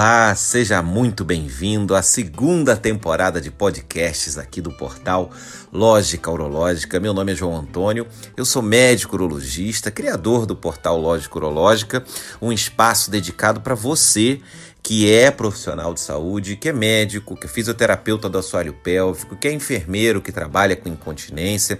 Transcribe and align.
Olá, 0.00 0.34
seja 0.34 0.82
muito 0.82 1.26
bem-vindo 1.26 1.94
à 1.94 2.00
segunda 2.00 2.74
temporada 2.74 3.38
de 3.38 3.50
podcasts 3.50 4.38
aqui 4.38 4.58
do 4.62 4.72
portal 4.72 5.30
Lógica 5.70 6.30
Urológica. 6.30 6.98
Meu 6.98 7.12
nome 7.12 7.32
é 7.32 7.34
João 7.34 7.54
Antônio, 7.54 8.06
eu 8.34 8.46
sou 8.46 8.62
médico 8.62 9.16
urologista, 9.16 9.90
criador 9.90 10.46
do 10.46 10.56
portal 10.56 10.98
Lógica 10.98 11.36
Urológica, 11.36 12.02
um 12.40 12.50
espaço 12.50 13.10
dedicado 13.10 13.60
para 13.60 13.74
você 13.74 14.40
que 14.82 15.10
é 15.12 15.30
profissional 15.30 15.92
de 15.92 16.00
saúde, 16.00 16.56
que 16.56 16.68
é 16.68 16.72
médico, 16.72 17.36
que 17.36 17.46
é 17.46 17.48
fisioterapeuta 17.48 18.28
do 18.28 18.38
assoalho 18.38 18.72
pélvico, 18.72 19.36
que 19.36 19.48
é 19.48 19.52
enfermeiro 19.52 20.22
que 20.22 20.32
trabalha 20.32 20.74
com 20.74 20.88
incontinência, 20.88 21.78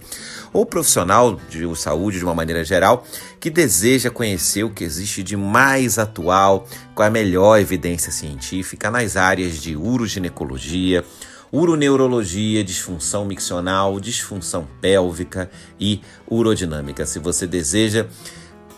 ou 0.53 0.67
profissional 0.67 1.39
de 1.49 1.77
saúde 1.77 2.19
de 2.19 2.25
uma 2.25 2.35
maneira 2.35 2.65
geral, 2.65 3.07
que 3.39 3.51
deseja 3.51 4.11
conhecer 4.11 4.65
o 4.65 4.71
que 4.71 4.85
existe 4.85 5.23
de 5.23 5.37
mais 5.37 5.99
atual, 5.99 6.67
com 6.95 7.03
a 7.03 7.11
melhor 7.11 7.59
evidência 7.59 8.13
científica 8.13 8.91
nas 8.91 9.17
áreas 9.17 9.61
de 9.61 9.75
uroginecologia, 9.77 11.05
uroneurologia, 11.53 12.63
disfunção 12.63 13.25
miccional, 13.25 13.99
disfunção 13.99 14.69
pélvica 14.81 15.51
e 15.79 16.01
urodinâmica. 16.31 17.05
Se 17.07 17.19
você 17.19 17.47
deseja 17.47 18.07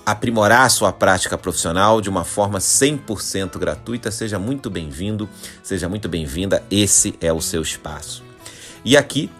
aprimorar 0.04 0.62
a 0.62 0.68
sua 0.68 0.92
prática 0.92 1.38
profissional 1.38 2.00
de 2.00 2.10
uma 2.10 2.24
forma 2.24 2.58
100% 2.58 3.58
gratuita, 3.58 4.10
seja 4.10 4.38
muito 4.38 4.68
bem-vindo, 4.68 5.28
seja 5.62 5.88
muito 5.88 6.08
bem-vinda. 6.08 6.62
Esse 6.70 7.14
é 7.20 7.32
o 7.32 7.40
seu 7.40 7.62
espaço. 7.62 8.22
E 8.84 8.96
aqui, 8.96 9.30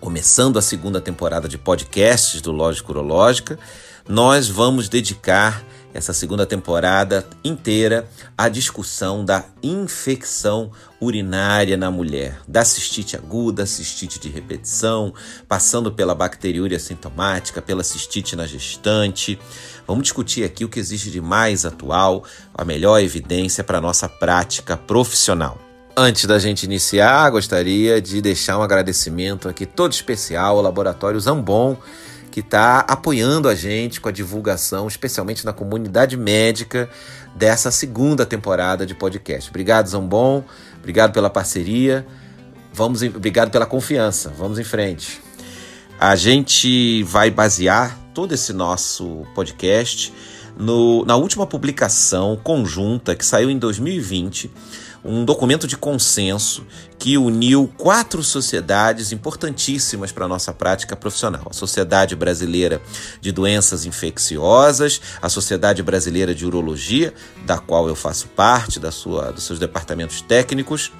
começando 0.00 0.58
a 0.58 0.62
segunda 0.62 1.00
temporada 1.00 1.48
de 1.48 1.58
podcasts 1.58 2.40
do 2.40 2.50
Lógico 2.50 2.92
Urológica, 2.92 3.58
nós 4.08 4.48
vamos 4.48 4.88
dedicar 4.88 5.62
essa 5.92 6.12
segunda 6.12 6.46
temporada 6.46 7.26
inteira 7.42 8.08
à 8.38 8.48
discussão 8.48 9.24
da 9.24 9.44
infecção 9.62 10.70
urinária 11.00 11.76
na 11.76 11.90
mulher, 11.90 12.40
da 12.46 12.64
cistite 12.64 13.16
aguda, 13.16 13.66
cistite 13.66 14.18
de 14.20 14.28
repetição, 14.28 15.12
passando 15.48 15.90
pela 15.90 16.14
bacteriúria 16.14 16.78
sintomática, 16.78 17.60
pela 17.60 17.82
cistite 17.82 18.36
na 18.36 18.46
gestante. 18.46 19.38
Vamos 19.90 20.04
discutir 20.04 20.44
aqui 20.44 20.64
o 20.64 20.68
que 20.68 20.78
existe 20.78 21.10
de 21.10 21.20
mais 21.20 21.66
atual, 21.66 22.22
a 22.54 22.64
melhor 22.64 23.02
evidência 23.02 23.64
para 23.64 23.78
a 23.78 23.80
nossa 23.80 24.08
prática 24.08 24.76
profissional. 24.76 25.58
Antes 25.96 26.26
da 26.26 26.38
gente 26.38 26.62
iniciar, 26.62 27.28
gostaria 27.28 28.00
de 28.00 28.22
deixar 28.22 28.56
um 28.56 28.62
agradecimento 28.62 29.48
aqui 29.48 29.66
todo 29.66 29.92
especial 29.92 30.58
ao 30.58 30.62
Laboratório 30.62 31.18
Zambon 31.18 31.76
que 32.30 32.38
está 32.38 32.84
apoiando 32.86 33.48
a 33.48 33.54
gente 33.56 34.00
com 34.00 34.08
a 34.08 34.12
divulgação, 34.12 34.86
especialmente 34.86 35.44
na 35.44 35.52
comunidade 35.52 36.16
médica, 36.16 36.88
dessa 37.34 37.72
segunda 37.72 38.24
temporada 38.24 38.86
de 38.86 38.94
podcast. 38.94 39.50
Obrigado, 39.50 39.88
Zambon. 39.88 40.44
Obrigado 40.78 41.12
pela 41.12 41.28
parceria. 41.28 42.06
Vamos, 42.72 43.02
obrigado 43.02 43.50
pela 43.50 43.66
confiança. 43.66 44.32
Vamos 44.38 44.60
em 44.60 44.64
frente. 44.64 45.20
A 45.98 46.14
gente 46.14 47.02
vai 47.02 47.28
basear 47.28 47.99
todo 48.20 48.34
esse 48.34 48.52
nosso 48.52 49.26
podcast 49.34 50.12
no, 50.54 51.06
na 51.06 51.16
última 51.16 51.46
publicação 51.46 52.38
conjunta 52.44 53.14
que 53.14 53.24
saiu 53.24 53.48
em 53.48 53.58
2020 53.58 54.50
um 55.02 55.24
documento 55.24 55.66
de 55.66 55.74
consenso 55.74 56.66
que 57.00 57.16
uniu 57.16 57.72
quatro 57.78 58.22
sociedades 58.22 59.10
importantíssimas 59.10 60.12
para 60.12 60.26
a 60.26 60.28
nossa 60.28 60.52
prática 60.52 60.94
profissional: 60.94 61.46
a 61.50 61.52
Sociedade 61.54 62.14
Brasileira 62.14 62.80
de 63.22 63.32
Doenças 63.32 63.86
Infecciosas, 63.86 65.00
a 65.20 65.28
Sociedade 65.30 65.82
Brasileira 65.82 66.34
de 66.34 66.44
Urologia, 66.44 67.14
da 67.46 67.56
qual 67.58 67.88
eu 67.88 67.96
faço 67.96 68.28
parte, 68.28 68.78
da 68.78 68.92
sua, 68.92 69.32
dos 69.32 69.44
seus 69.44 69.58
departamentos 69.58 70.20
técnicos, 70.20 70.92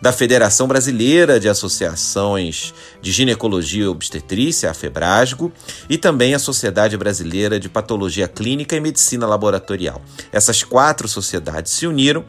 da 0.00 0.12
Federação 0.12 0.68
Brasileira 0.68 1.40
de 1.40 1.48
Associações 1.48 2.72
de 3.02 3.10
Ginecologia 3.10 3.82
e 3.82 3.88
Obstetrícia, 3.88 4.70
a 4.70 4.74
FEBRASGO, 4.74 5.52
e 5.90 5.98
também 5.98 6.34
a 6.34 6.38
Sociedade 6.38 6.96
Brasileira 6.96 7.58
de 7.58 7.68
Patologia 7.68 8.28
Clínica 8.28 8.76
e 8.76 8.80
Medicina 8.80 9.26
Laboratorial. 9.26 10.00
Essas 10.30 10.62
quatro 10.62 11.08
sociedades 11.08 11.72
se 11.72 11.84
uniram 11.84 12.24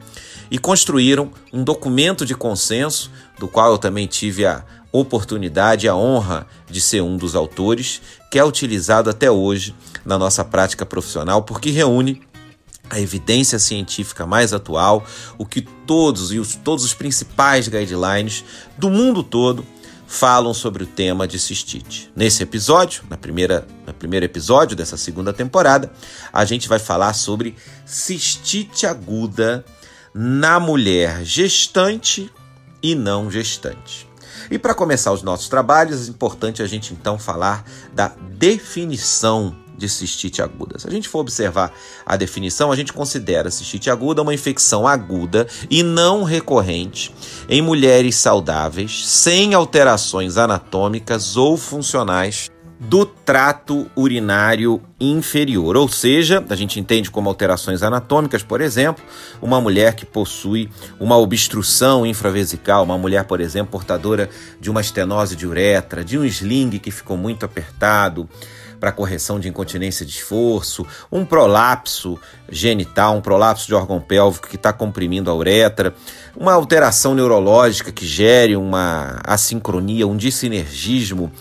e 0.49 0.57
construíram 0.57 1.31
um 1.53 1.63
documento 1.63 2.25
de 2.25 2.33
consenso, 2.33 3.11
do 3.39 3.47
qual 3.47 3.71
eu 3.71 3.77
também 3.77 4.05
tive 4.05 4.45
a 4.45 4.63
oportunidade 4.91 5.85
e 5.85 5.89
a 5.89 5.95
honra 5.95 6.47
de 6.69 6.81
ser 6.81 7.01
um 7.01 7.17
dos 7.17 7.35
autores, 7.35 8.01
que 8.31 8.39
é 8.39 8.43
utilizado 8.43 9.09
até 9.09 9.29
hoje 9.29 9.75
na 10.03 10.17
nossa 10.17 10.43
prática 10.43 10.85
profissional, 10.85 11.43
porque 11.43 11.69
reúne 11.69 12.21
a 12.89 12.99
evidência 12.99 13.59
científica 13.59 14.25
mais 14.25 14.51
atual, 14.51 15.05
o 15.37 15.45
que 15.45 15.61
todos 15.61 16.31
e 16.31 16.39
os, 16.39 16.55
todos 16.55 16.83
os 16.83 16.93
principais 16.93 17.67
guidelines 17.67 18.43
do 18.77 18.89
mundo 18.89 19.21
todo 19.21 19.65
falam 20.07 20.55
sobre 20.55 20.83
o 20.83 20.87
tema 20.87 21.27
de 21.27 21.37
cistite. 21.37 22.11
Nesse 22.15 22.41
episódio, 22.41 23.03
na 23.07 23.15
primeira, 23.15 23.67
no 23.85 23.93
primeiro 23.93 24.25
episódio 24.25 24.75
dessa 24.75 24.97
segunda 24.97 25.31
temporada, 25.31 25.91
a 26.33 26.43
gente 26.45 26.67
vai 26.67 26.79
falar 26.79 27.13
sobre 27.13 27.55
cistite 27.85 28.87
aguda 28.87 29.63
na 30.11 30.59
mulher 30.59 31.23
gestante 31.23 32.31
e 32.81 32.95
não 32.95 33.29
gestante. 33.29 34.07
E 34.49 34.57
para 34.57 34.73
começar 34.73 35.11
os 35.11 35.21
nossos 35.21 35.49
trabalhos, 35.49 36.07
é 36.07 36.11
importante 36.11 36.61
a 36.61 36.67
gente 36.67 36.93
então 36.93 37.19
falar 37.19 37.63
da 37.93 38.13
definição 38.37 39.55
de 39.79 39.87
cistite 39.87 40.41
aguda. 40.41 40.77
Se 40.77 40.87
a 40.87 40.91
gente 40.91 41.07
for 41.07 41.19
observar 41.19 41.71
a 42.05 42.17
definição, 42.17 42.71
a 42.71 42.75
gente 42.75 42.91
considera 42.91 43.49
cistite 43.49 43.89
aguda 43.89 44.21
uma 44.21 44.33
infecção 44.33 44.85
aguda 44.85 45.47
e 45.69 45.81
não 45.81 46.23
recorrente 46.23 47.13
em 47.47 47.61
mulheres 47.61 48.15
saudáveis, 48.17 49.07
sem 49.07 49.53
alterações 49.53 50.37
anatômicas 50.37 51.37
ou 51.37 51.55
funcionais 51.55 52.49
do 52.79 53.05
trato 53.05 53.91
urinário 53.93 54.81
inferior, 54.99 55.75
ou 55.75 55.89
seja, 55.89 56.43
a 56.49 56.55
gente 56.55 56.79
entende 56.79 57.11
como 57.11 57.27
alterações 57.27 57.83
anatômicas, 57.83 58.41
por 58.41 58.61
exemplo, 58.61 59.03
uma 59.41 59.59
mulher 59.59 59.95
que 59.95 60.05
possui 60.05 60.69
uma 60.97 61.17
obstrução 61.17 62.05
infravesical, 62.05 62.85
uma 62.85 62.97
mulher, 62.97 63.25
por 63.25 63.41
exemplo, 63.41 63.71
portadora 63.71 64.29
de 64.61 64.71
uma 64.71 64.79
estenose 64.79 65.35
de 65.35 65.45
uretra, 65.45 66.05
de 66.05 66.17
um 66.17 66.23
sling 66.23 66.79
que 66.79 66.89
ficou 66.89 67.17
muito 67.17 67.45
apertado, 67.45 68.29
para 68.79 68.91
correção 68.91 69.39
de 69.39 69.49
incontinência 69.49 70.05
de 70.05 70.13
esforço, 70.13 70.85
um 71.11 71.25
prolapso 71.25 72.17
genital, 72.49 73.17
um 73.17 73.21
prolapso 73.21 73.67
de 73.67 73.75
órgão 73.75 73.99
pélvico 73.99 74.47
que 74.47 74.55
está 74.55 74.71
comprimindo 74.71 75.29
a 75.29 75.35
uretra, 75.35 75.93
uma 76.35 76.53
alteração 76.53 77.13
neurológica 77.13 77.91
que 77.91 78.05
gere 78.05 78.55
uma 78.55 79.19
assincronia, 79.25 80.07
um 80.07 80.15
dissinergismo 80.15 81.31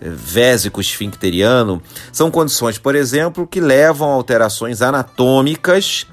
vésico-esfincteriano, 0.00 1.82
são 2.12 2.30
condições, 2.30 2.78
por 2.78 2.94
exemplo, 2.94 3.46
que 3.46 3.60
levam 3.60 4.10
a 4.10 4.14
alterações 4.14 4.82
anatômicas 4.82 6.06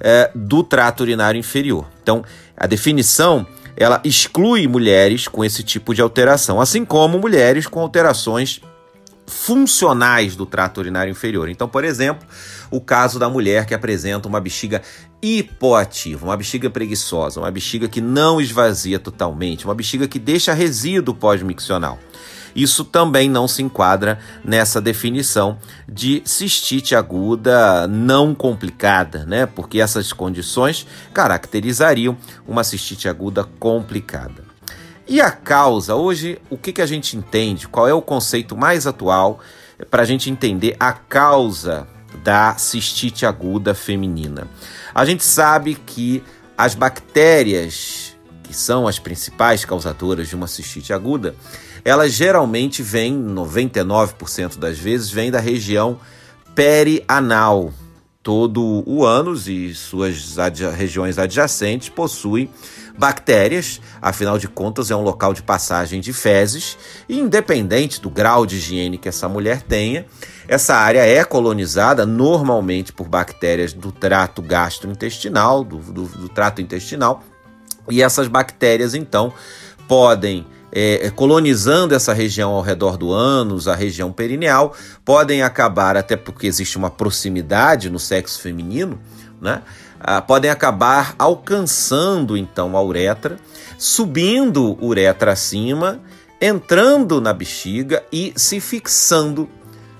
é, 0.00 0.30
do 0.34 0.62
trato 0.62 1.02
urinário 1.02 1.38
inferior. 1.38 1.86
Então, 2.02 2.24
a 2.56 2.66
definição 2.66 3.46
ela 3.76 4.00
exclui 4.02 4.66
mulheres 4.66 5.28
com 5.28 5.44
esse 5.44 5.62
tipo 5.62 5.94
de 5.94 6.00
alteração, 6.00 6.60
assim 6.60 6.84
como 6.84 7.18
mulheres 7.18 7.66
com 7.66 7.80
alterações 7.80 8.60
funcionais 9.26 10.36
do 10.36 10.46
trato 10.46 10.78
urinário 10.78 11.10
inferior. 11.10 11.48
Então, 11.48 11.68
por 11.68 11.84
exemplo, 11.84 12.26
o 12.70 12.80
caso 12.80 13.18
da 13.18 13.28
mulher 13.28 13.66
que 13.66 13.74
apresenta 13.74 14.28
uma 14.28 14.40
bexiga 14.40 14.80
hipoativa, 15.20 16.24
uma 16.24 16.36
bexiga 16.36 16.70
preguiçosa, 16.70 17.40
uma 17.40 17.50
bexiga 17.50 17.88
que 17.88 18.00
não 18.00 18.40
esvazia 18.40 18.98
totalmente, 18.98 19.64
uma 19.64 19.74
bexiga 19.74 20.06
que 20.06 20.18
deixa 20.18 20.52
resíduo 20.52 21.14
pós-miccional. 21.14 21.98
Isso 22.56 22.86
também 22.86 23.28
não 23.28 23.46
se 23.46 23.62
enquadra 23.62 24.18
nessa 24.42 24.80
definição 24.80 25.58
de 25.86 26.22
cistite 26.24 26.96
aguda 26.96 27.86
não 27.86 28.34
complicada, 28.34 29.26
né? 29.26 29.44
Porque 29.44 29.78
essas 29.78 30.10
condições 30.10 30.86
caracterizariam 31.12 32.16
uma 32.48 32.64
cistite 32.64 33.10
aguda 33.10 33.44
complicada. 33.60 34.42
E 35.06 35.20
a 35.20 35.30
causa? 35.30 35.94
Hoje, 35.94 36.40
o 36.48 36.56
que, 36.56 36.72
que 36.72 36.82
a 36.82 36.86
gente 36.86 37.14
entende? 37.14 37.68
Qual 37.68 37.86
é 37.86 37.92
o 37.92 38.00
conceito 38.00 38.56
mais 38.56 38.86
atual 38.86 39.38
para 39.90 40.02
a 40.02 40.06
gente 40.06 40.30
entender 40.30 40.74
a 40.80 40.94
causa 40.94 41.86
da 42.24 42.56
cistite 42.56 43.26
aguda 43.26 43.74
feminina? 43.74 44.48
A 44.94 45.04
gente 45.04 45.22
sabe 45.22 45.74
que 45.74 46.24
as 46.56 46.74
bactérias, 46.74 48.16
que 48.42 48.54
são 48.54 48.88
as 48.88 48.98
principais 48.98 49.62
causadoras 49.64 50.26
de 50.26 50.34
uma 50.34 50.46
cistite 50.46 50.92
aguda, 50.92 51.36
elas 51.86 52.14
geralmente 52.14 52.82
vêm, 52.82 53.16
99% 53.16 54.58
das 54.58 54.76
vezes, 54.76 55.08
vêm 55.08 55.30
da 55.30 55.38
região 55.38 56.00
perianal. 56.52 57.72
Todo 58.24 58.82
o 58.84 59.06
ânus 59.06 59.46
e 59.46 59.72
suas 59.72 60.34
regiões 60.76 61.16
adjacentes 61.16 61.88
possuem 61.88 62.50
bactérias, 62.98 63.80
afinal 64.02 64.36
de 64.36 64.48
contas 64.48 64.90
é 64.90 64.96
um 64.96 65.02
local 65.02 65.32
de 65.32 65.44
passagem 65.44 66.00
de 66.00 66.12
fezes, 66.12 66.76
e 67.08 67.20
independente 67.20 68.00
do 68.00 68.10
grau 68.10 68.44
de 68.44 68.56
higiene 68.56 68.98
que 68.98 69.08
essa 69.08 69.28
mulher 69.28 69.62
tenha, 69.62 70.06
essa 70.48 70.74
área 70.74 71.06
é 71.06 71.22
colonizada 71.22 72.04
normalmente 72.04 72.92
por 72.92 73.06
bactérias 73.06 73.72
do 73.72 73.92
trato 73.92 74.42
gastrointestinal, 74.42 75.62
do, 75.62 75.76
do, 75.78 76.02
do 76.06 76.28
trato 76.28 76.60
intestinal, 76.60 77.22
e 77.88 78.02
essas 78.02 78.26
bactérias 78.26 78.92
então 78.92 79.32
podem 79.86 80.44
é, 80.78 81.08
colonizando 81.08 81.94
essa 81.94 82.12
região 82.12 82.50
ao 82.50 82.60
redor 82.60 82.98
do 82.98 83.10
ânus, 83.10 83.66
a 83.66 83.74
região 83.74 84.12
perineal, 84.12 84.76
podem 85.06 85.42
acabar, 85.42 85.96
até 85.96 86.16
porque 86.16 86.46
existe 86.46 86.76
uma 86.76 86.90
proximidade 86.90 87.88
no 87.88 87.98
sexo 87.98 88.42
feminino, 88.42 89.00
né? 89.40 89.62
Ah, 89.98 90.20
podem 90.20 90.50
acabar 90.50 91.14
alcançando 91.18 92.36
então 92.36 92.76
a 92.76 92.82
uretra, 92.82 93.38
subindo 93.78 94.76
uretra 94.84 95.32
acima, 95.32 95.98
entrando 96.38 97.22
na 97.22 97.32
bexiga 97.32 98.04
e 98.12 98.34
se 98.36 98.60
fixando 98.60 99.48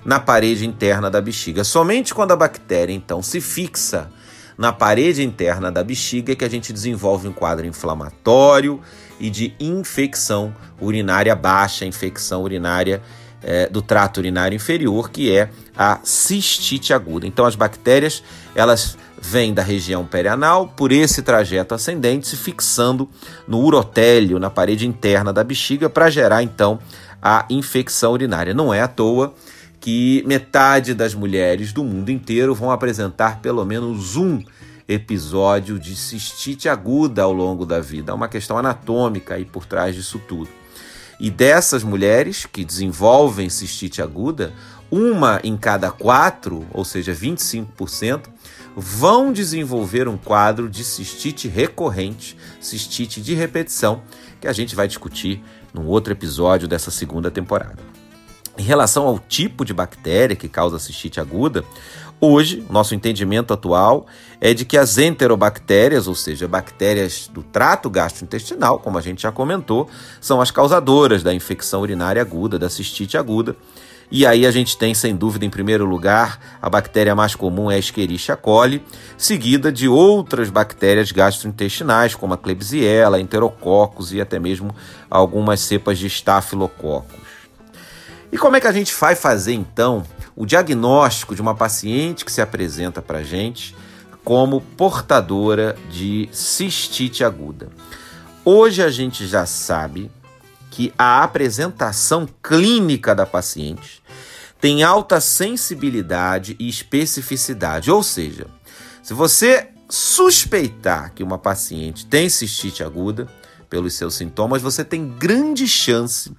na 0.05 0.21
parede 0.21 0.67
interna 0.67 1.11
da 1.11 1.23
bexiga. 1.23 1.65
Somente 1.65 2.15
quando 2.15 2.33
a 2.33 2.37
bactéria 2.37 2.93
então 2.93 3.23
se 3.23 3.41
fixa 3.41 4.11
na 4.59 4.75
parede 4.75 5.25
interna 5.25 5.73
da 5.73 5.83
bexiga 5.83 6.35
é 6.35 6.37
que 6.37 6.45
a 6.45 6.51
gente 6.51 6.71
desenvolve 6.71 7.27
um 7.29 7.33
quadro 7.33 7.65
inflamatório 7.65 8.79
e 9.19 9.31
de 9.31 9.55
infecção 9.59 10.55
urinária 10.81 11.35
baixa, 11.35 11.85
infecção 11.85 12.43
urinária 12.43 13.03
é, 13.43 13.69
do 13.69 13.81
trato 13.81 14.19
urinário 14.19 14.57
inferior, 14.57 15.11
que 15.11 15.35
é 15.35 15.49
a 15.77 16.01
cistite 16.03 16.93
aguda. 16.93 17.27
Então 17.27 17.45
as 17.45 17.55
bactérias 17.55 18.23
elas 18.55 18.97
vêm 19.21 19.55
da 19.55 19.63
região 19.63 20.05
perianal 20.05 20.69
por 20.69 20.93
esse 20.93 21.23
trajeto 21.23 21.75
ascendente, 21.75 22.29
se 22.29 22.37
fixando 22.37 23.09
no 23.47 23.61
urotélio, 23.61 24.39
na 24.39 24.51
parede 24.51 24.87
interna 24.87 25.33
da 25.33 25.43
bexiga, 25.43 25.89
para 25.89 26.11
gerar 26.11 26.43
então 26.43 26.79
a 27.23 27.47
infecção 27.51 28.13
urinária. 28.13 28.55
Não 28.55 28.73
é 28.73 28.81
à 28.81 28.89
toa 28.89 29.35
que 29.81 30.23
metade 30.27 30.95
das 30.95 31.15
mulheres 31.15 31.73
do 31.73 31.85
mundo 31.85 32.11
inteiro 32.11 32.55
vão 32.55 32.71
apresentar 32.71 33.41
pelo 33.41 33.65
menos 33.65 34.17
um 34.17 34.43
episódio 34.89 35.79
de 35.79 35.97
cistite 35.97 36.69
aguda 36.69 37.23
ao 37.23 37.33
longo 37.33 37.67
da 37.67 37.81
vida. 37.81 38.13
Há 38.13 38.15
uma 38.15 38.29
questão 38.29 38.57
anatômica 38.57 39.35
aí 39.35 39.45
por 39.45 39.67
trás 39.67 39.95
disso 39.95 40.21
tudo. 40.29 40.49
E 41.19 41.31
dessas 41.31 41.83
mulheres 41.83 42.47
que 42.47 42.65
desenvolvem 42.65 43.49
cistite 43.49 44.03
aguda, 44.03 44.53
uma 44.91 45.41
em 45.43 45.57
cada 45.57 45.91
quatro, 45.91 46.67
ou 46.73 46.85
seja, 46.85 47.13
25%, 47.13 48.29
vão 48.77 49.33
desenvolver 49.33 50.07
um 50.07 50.19
quadro 50.19 50.69
de 50.69 50.85
cistite 50.85 51.49
recorrente, 51.49 52.37
cistite 52.61 53.21
de 53.21 53.35
repetição, 53.35 54.03
que 54.41 54.47
a 54.47 54.53
gente 54.53 54.77
vai 54.77 54.87
discutir 54.87 55.43
num 55.73 55.87
outro 55.87 56.13
episódio 56.13 56.69
dessa 56.69 56.91
segunda 56.91 57.31
temporada. 57.31 57.79
Em 58.59 58.63
relação 58.63 59.07
ao 59.07 59.19
tipo 59.19 59.65
de 59.65 59.75
bactéria 59.75 60.35
que 60.35 60.49
causa 60.49 60.79
cistite 60.79 61.21
aguda, 61.21 61.65
Hoje, 62.19 62.65
nosso 62.71 62.95
entendimento 62.95 63.53
atual 63.53 64.07
é 64.41 64.55
de 64.55 64.65
que 64.65 64.79
as 64.79 64.97
enterobactérias, 64.97 66.09
ou 66.09 66.15
seja, 66.15 66.49
bactérias 66.49 67.29
do 67.31 67.43
trato 67.43 67.91
gastrointestinal, 67.91 68.79
como 68.79 68.97
a 68.97 69.03
gente 69.03 69.23
já 69.23 69.31
comentou, 69.31 69.87
são 70.19 70.41
as 70.41 70.51
causadoras 70.51 71.23
da 71.23 71.35
infecção 71.35 71.83
urinária 71.83 72.23
aguda, 72.23 72.59
da 72.59 72.71
cistite 72.71 73.19
aguda. 73.19 73.55
E 74.11 74.25
aí 74.25 74.47
a 74.47 74.51
gente 74.51 74.79
tem, 74.79 74.95
sem 74.95 75.15
dúvida, 75.15 75.45
em 75.45 75.51
primeiro 75.51 75.85
lugar, 75.85 76.41
a 76.63 76.71
bactéria 76.71 77.15
mais 77.15 77.35
comum 77.35 77.71
é 77.71 77.75
a 77.75 77.79
Escherichia 77.79 78.37
coli, 78.37 78.83
seguida 79.19 79.71
de 79.71 79.87
outras 79.87 80.49
bactérias 80.49 81.13
gastrointestinais, 81.13 82.15
como 82.15 82.33
a 82.33 82.39
Klebsiella, 82.39 83.21
Enterococcus 83.21 84.15
e 84.15 84.23
até 84.23 84.39
mesmo 84.39 84.75
algumas 85.11 85.61
cepas 85.61 85.99
de 85.99 86.07
Staphylococcus. 86.07 87.26
E 88.31 88.39
como 88.39 88.57
é 88.57 88.61
que 88.61 88.67
a 88.67 88.73
gente 88.73 88.95
vai 88.95 89.15
fazer 89.15 89.53
então 89.53 90.05
o 90.35 90.45
diagnóstico 90.45 91.35
de 91.35 91.41
uma 91.41 91.55
paciente 91.55 92.25
que 92.25 92.33
se 92.33 92.43
apresenta 92.43 93.01
para 93.01 93.19
a 93.19 93.25
gente 93.25 93.75
como 94.23 94.61
portadora 94.61 95.77
de 95.91 96.29
cistite 96.33 97.25
aguda. 97.25 97.69
Hoje 98.45 98.83
a 98.83 98.91
gente 98.91 99.27
já 99.27 99.47
sabe 99.47 100.11
que 100.71 100.93
a 100.99 101.23
apresentação 101.23 102.29
clínica 102.43 103.15
da 103.15 103.25
paciente 103.25 104.03
tem 104.61 104.83
alta 104.83 105.21
sensibilidade 105.21 106.57
e 106.59 106.69
especificidade, 106.69 107.91
ou 107.91 108.03
seja, 108.03 108.47
se 109.03 109.15
você 109.15 109.69
suspeitar 109.89 111.13
que 111.15 111.23
uma 111.23 111.39
paciente 111.39 112.05
tem 112.05 112.29
cistite 112.29 112.83
aguda, 112.83 113.29
pelos 113.69 113.95
seus 113.95 114.15
sintomas, 114.15 114.63
você 114.63 114.85
tem 114.85 115.09
grande 115.09 115.67
chance 115.67 116.33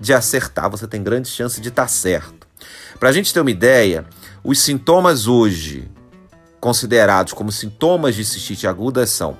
de 0.00 0.14
acertar, 0.14 0.70
você 0.70 0.86
tem 0.86 1.02
grande 1.02 1.28
chance 1.28 1.60
de 1.60 1.68
estar 1.68 1.86
certo. 1.86 2.48
Para 2.98 3.10
a 3.10 3.12
gente 3.12 3.32
ter 3.32 3.40
uma 3.40 3.50
ideia, 3.50 4.04
os 4.42 4.58
sintomas 4.58 5.26
hoje 5.26 5.90
considerados 6.58 7.32
como 7.32 7.52
sintomas 7.52 8.14
de 8.14 8.24
cistite 8.24 8.66
aguda 8.66 9.06
são 9.06 9.36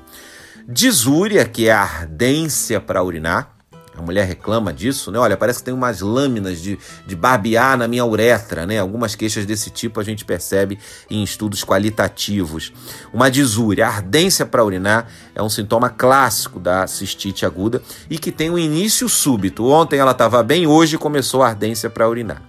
disúria, 0.68 1.44
que 1.44 1.68
é 1.68 1.72
a 1.72 1.82
ardência 1.82 2.80
para 2.80 3.02
urinar. 3.02 3.56
A 4.00 4.02
mulher 4.02 4.26
reclama 4.26 4.72
disso, 4.72 5.10
né? 5.10 5.18
Olha, 5.18 5.36
parece 5.36 5.58
que 5.58 5.66
tem 5.66 5.74
umas 5.74 6.00
lâminas 6.00 6.58
de, 6.58 6.78
de 7.06 7.14
barbear 7.14 7.76
na 7.76 7.86
minha 7.86 8.04
uretra, 8.04 8.64
né? 8.64 8.78
Algumas 8.78 9.14
queixas 9.14 9.44
desse 9.44 9.68
tipo 9.68 10.00
a 10.00 10.02
gente 10.02 10.24
percebe 10.24 10.78
em 11.10 11.22
estudos 11.22 11.62
qualitativos. 11.62 12.72
Uma 13.12 13.30
disúria, 13.30 13.86
ardência 13.86 14.46
para 14.46 14.64
urinar, 14.64 15.06
é 15.34 15.42
um 15.42 15.50
sintoma 15.50 15.90
clássico 15.90 16.58
da 16.58 16.86
cistite 16.86 17.44
aguda 17.44 17.82
e 18.08 18.18
que 18.18 18.32
tem 18.32 18.48
um 18.48 18.58
início 18.58 19.06
súbito. 19.06 19.66
Ontem 19.66 19.98
ela 19.98 20.12
estava 20.12 20.42
bem, 20.42 20.66
hoje 20.66 20.96
começou 20.96 21.42
a 21.42 21.48
ardência 21.48 21.90
para 21.90 22.08
urinar. 22.08 22.42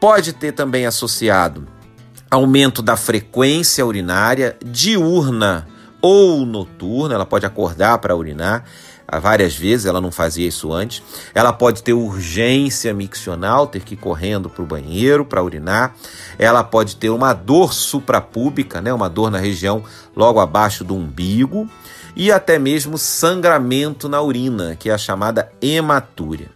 Pode 0.00 0.32
ter 0.32 0.52
também 0.52 0.86
associado 0.86 1.66
aumento 2.30 2.82
da 2.82 2.96
frequência 2.96 3.84
urinária 3.84 4.56
diurna 4.64 5.66
ou 6.00 6.46
noturna, 6.46 7.14
ela 7.14 7.26
pode 7.26 7.44
acordar 7.46 7.98
para 7.98 8.14
urinar 8.14 8.64
várias 9.20 9.56
vezes, 9.56 9.86
ela 9.86 10.00
não 10.00 10.12
fazia 10.12 10.46
isso 10.46 10.72
antes. 10.72 11.02
Ela 11.34 11.52
pode 11.52 11.82
ter 11.82 11.94
urgência 11.94 12.92
miccional, 12.92 13.66
ter 13.66 13.80
que 13.80 13.94
ir 13.94 13.96
correndo 13.96 14.50
para 14.50 14.62
o 14.62 14.66
banheiro 14.66 15.24
para 15.24 15.42
urinar. 15.42 15.94
Ela 16.38 16.62
pode 16.62 16.96
ter 16.96 17.08
uma 17.08 17.32
dor 17.32 17.72
suprapúbica, 17.72 18.82
né, 18.82 18.92
uma 18.92 19.08
dor 19.08 19.30
na 19.30 19.38
região 19.38 19.82
logo 20.14 20.40
abaixo 20.40 20.84
do 20.84 20.94
umbigo 20.94 21.68
e 22.14 22.30
até 22.30 22.58
mesmo 22.58 22.98
sangramento 22.98 24.08
na 24.08 24.20
urina, 24.20 24.76
que 24.76 24.90
é 24.90 24.92
a 24.92 24.98
chamada 24.98 25.50
hematúria. 25.62 26.50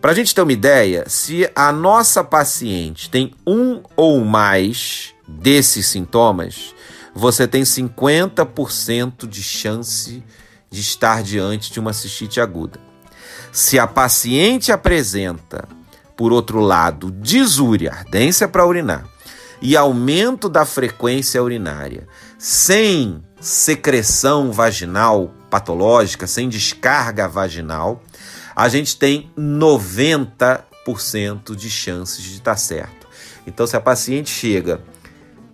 Para 0.00 0.12
a 0.12 0.14
gente 0.14 0.34
ter 0.34 0.42
uma 0.42 0.52
ideia, 0.52 1.04
se 1.08 1.50
a 1.54 1.72
nossa 1.72 2.22
paciente 2.22 3.08
tem 3.08 3.32
um 3.46 3.80
ou 3.96 4.24
mais 4.24 5.14
desses 5.26 5.86
sintomas, 5.86 6.74
você 7.14 7.48
tem 7.48 7.62
50% 7.62 9.26
de 9.26 9.42
chance 9.42 10.22
de 10.22 10.45
estar 10.70 11.22
diante 11.22 11.72
de 11.72 11.80
uma 11.80 11.92
cistite 11.92 12.40
aguda. 12.40 12.80
Se 13.52 13.78
a 13.78 13.86
paciente 13.86 14.72
apresenta, 14.72 15.68
por 16.16 16.32
outro 16.32 16.60
lado, 16.60 17.10
disúria, 17.10 17.92
ardência 17.92 18.48
para 18.48 18.66
urinar, 18.66 19.04
e 19.60 19.76
aumento 19.76 20.48
da 20.48 20.64
frequência 20.64 21.42
urinária, 21.42 22.06
sem 22.38 23.22
secreção 23.40 24.52
vaginal 24.52 25.34
patológica, 25.50 26.26
sem 26.26 26.48
descarga 26.48 27.28
vaginal, 27.28 28.02
a 28.54 28.68
gente 28.68 28.96
tem 28.96 29.30
90% 29.38 31.54
de 31.54 31.70
chances 31.70 32.22
de 32.22 32.34
estar 32.34 32.56
certo. 32.56 33.06
Então, 33.46 33.66
se 33.66 33.76
a 33.76 33.80
paciente 33.80 34.30
chega 34.30 34.80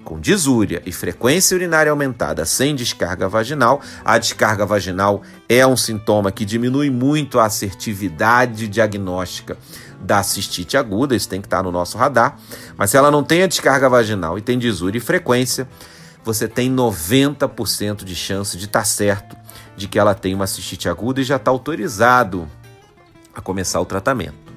com 0.04 0.20
disúria 0.20 0.82
e 0.84 0.92
frequência 0.92 1.54
urinária 1.54 1.90
aumentada 1.90 2.44
sem 2.44 2.74
descarga 2.74 3.28
vaginal, 3.28 3.80
a 4.04 4.18
descarga 4.18 4.66
vaginal 4.66 5.22
é 5.48 5.66
um 5.66 5.76
sintoma 5.76 6.30
que 6.30 6.44
diminui 6.44 6.90
muito 6.90 7.38
a 7.38 7.46
assertividade 7.46 8.68
diagnóstica 8.68 9.56
da 10.00 10.22
cistite 10.22 10.76
aguda, 10.76 11.14
isso 11.14 11.28
tem 11.28 11.40
que 11.40 11.46
estar 11.46 11.62
no 11.62 11.70
nosso 11.70 11.96
radar. 11.96 12.38
Mas 12.76 12.90
se 12.90 12.96
ela 12.96 13.10
não 13.10 13.22
tem 13.22 13.42
a 13.42 13.46
descarga 13.46 13.88
vaginal 13.88 14.36
e 14.36 14.42
tem 14.42 14.58
disúria 14.58 14.98
e 14.98 15.00
frequência, 15.00 15.68
você 16.24 16.48
tem 16.48 16.74
90% 16.74 18.04
de 18.04 18.14
chance 18.14 18.56
de 18.56 18.64
estar 18.66 18.84
certo 18.84 19.36
de 19.76 19.88
que 19.88 19.98
ela 19.98 20.14
tem 20.14 20.34
uma 20.34 20.46
cistite 20.46 20.88
aguda 20.88 21.20
e 21.20 21.24
já 21.24 21.36
está 21.36 21.50
autorizado 21.50 22.48
a 23.34 23.40
começar 23.40 23.80
o 23.80 23.86
tratamento. 23.86 24.52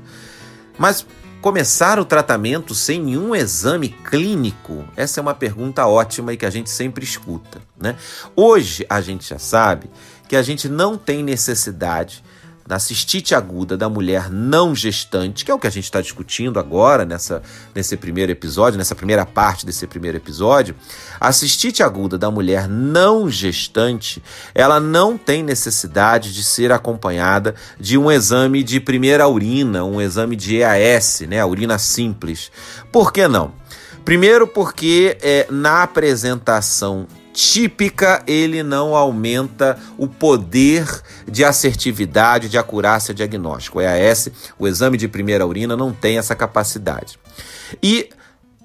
Mas 0.77 1.05
começar 1.45 1.99
o 1.99 2.05
tratamento 2.05 2.73
sem 2.73 2.99
nenhum 2.99 3.35
exame 3.35 3.89
clínico? 3.89 4.83
Essa 4.95 5.19
é 5.19 5.21
uma 5.21 5.35
pergunta 5.35 5.85
ótima 5.85 6.33
e 6.33 6.37
que 6.37 6.45
a 6.47 6.49
gente 6.49 6.71
sempre 6.71 7.03
escuta. 7.03 7.61
Né? 7.79 7.95
Hoje 8.35 8.83
a 8.89 8.99
gente 8.99 9.29
já 9.29 9.37
sabe 9.37 9.87
que 10.27 10.35
a 10.35 10.41
gente 10.41 10.67
não 10.67 10.97
tem 10.97 11.21
necessidade 11.21 12.23
na 12.67 12.79
cistite 12.79 13.35
aguda 13.35 13.77
da 13.77 13.87
mulher 13.87 14.29
não 14.29 14.73
gestante, 14.73 15.45
que 15.45 15.51
é 15.51 15.53
o 15.53 15.59
que 15.59 15.67
a 15.67 15.71
gente 15.71 15.83
está 15.83 16.01
discutindo 16.01 16.59
agora 16.59 17.05
nessa, 17.05 17.43
nesse 17.75 17.95
primeiro 17.95 18.31
episódio, 18.31 18.77
nessa 18.77 18.95
primeira 18.95 19.23
parte 19.25 19.65
desse 19.65 19.85
primeiro 19.85 20.17
episódio, 20.17 20.75
a 21.19 21.31
cistite 21.31 21.83
aguda 21.83 22.17
da 22.17 22.31
mulher 22.31 22.67
não 22.67 23.29
gestante, 23.29 24.21
ela 24.53 24.79
não 24.79 25.15
tem 25.15 25.43
necessidade 25.43 26.33
de 26.33 26.43
ser 26.43 26.71
acompanhada 26.71 27.53
de 27.79 27.97
um 27.97 28.11
exame 28.11 28.63
de 28.63 28.79
primeira 28.79 29.27
urina, 29.27 29.83
um 29.83 30.01
exame 30.01 30.35
de 30.35 30.57
EAS, 30.57 31.21
né, 31.27 31.39
a 31.39 31.45
urina 31.45 31.77
simples. 31.77 32.51
Por 32.91 33.13
que 33.13 33.27
não? 33.27 33.53
Primeiro 34.03 34.47
porque 34.47 35.17
é, 35.21 35.47
na 35.49 35.83
apresentação 35.83 37.07
típica, 37.35 38.23
ele 38.25 38.63
não 38.63 38.95
aumenta 38.95 39.77
o 39.97 40.07
poder 40.07 40.87
de 41.27 41.43
assertividade, 41.43 42.47
de 42.47 42.57
acurácia 42.57 43.13
diagnóstico. 43.13 43.79
O 43.79 43.81
EAS, 43.81 44.29
o 44.57 44.65
exame 44.65 44.97
de 44.97 45.09
primeira 45.09 45.45
urina, 45.45 45.75
não 45.75 45.91
tem 45.91 46.17
essa 46.17 46.33
capacidade. 46.33 47.19
E 47.83 48.09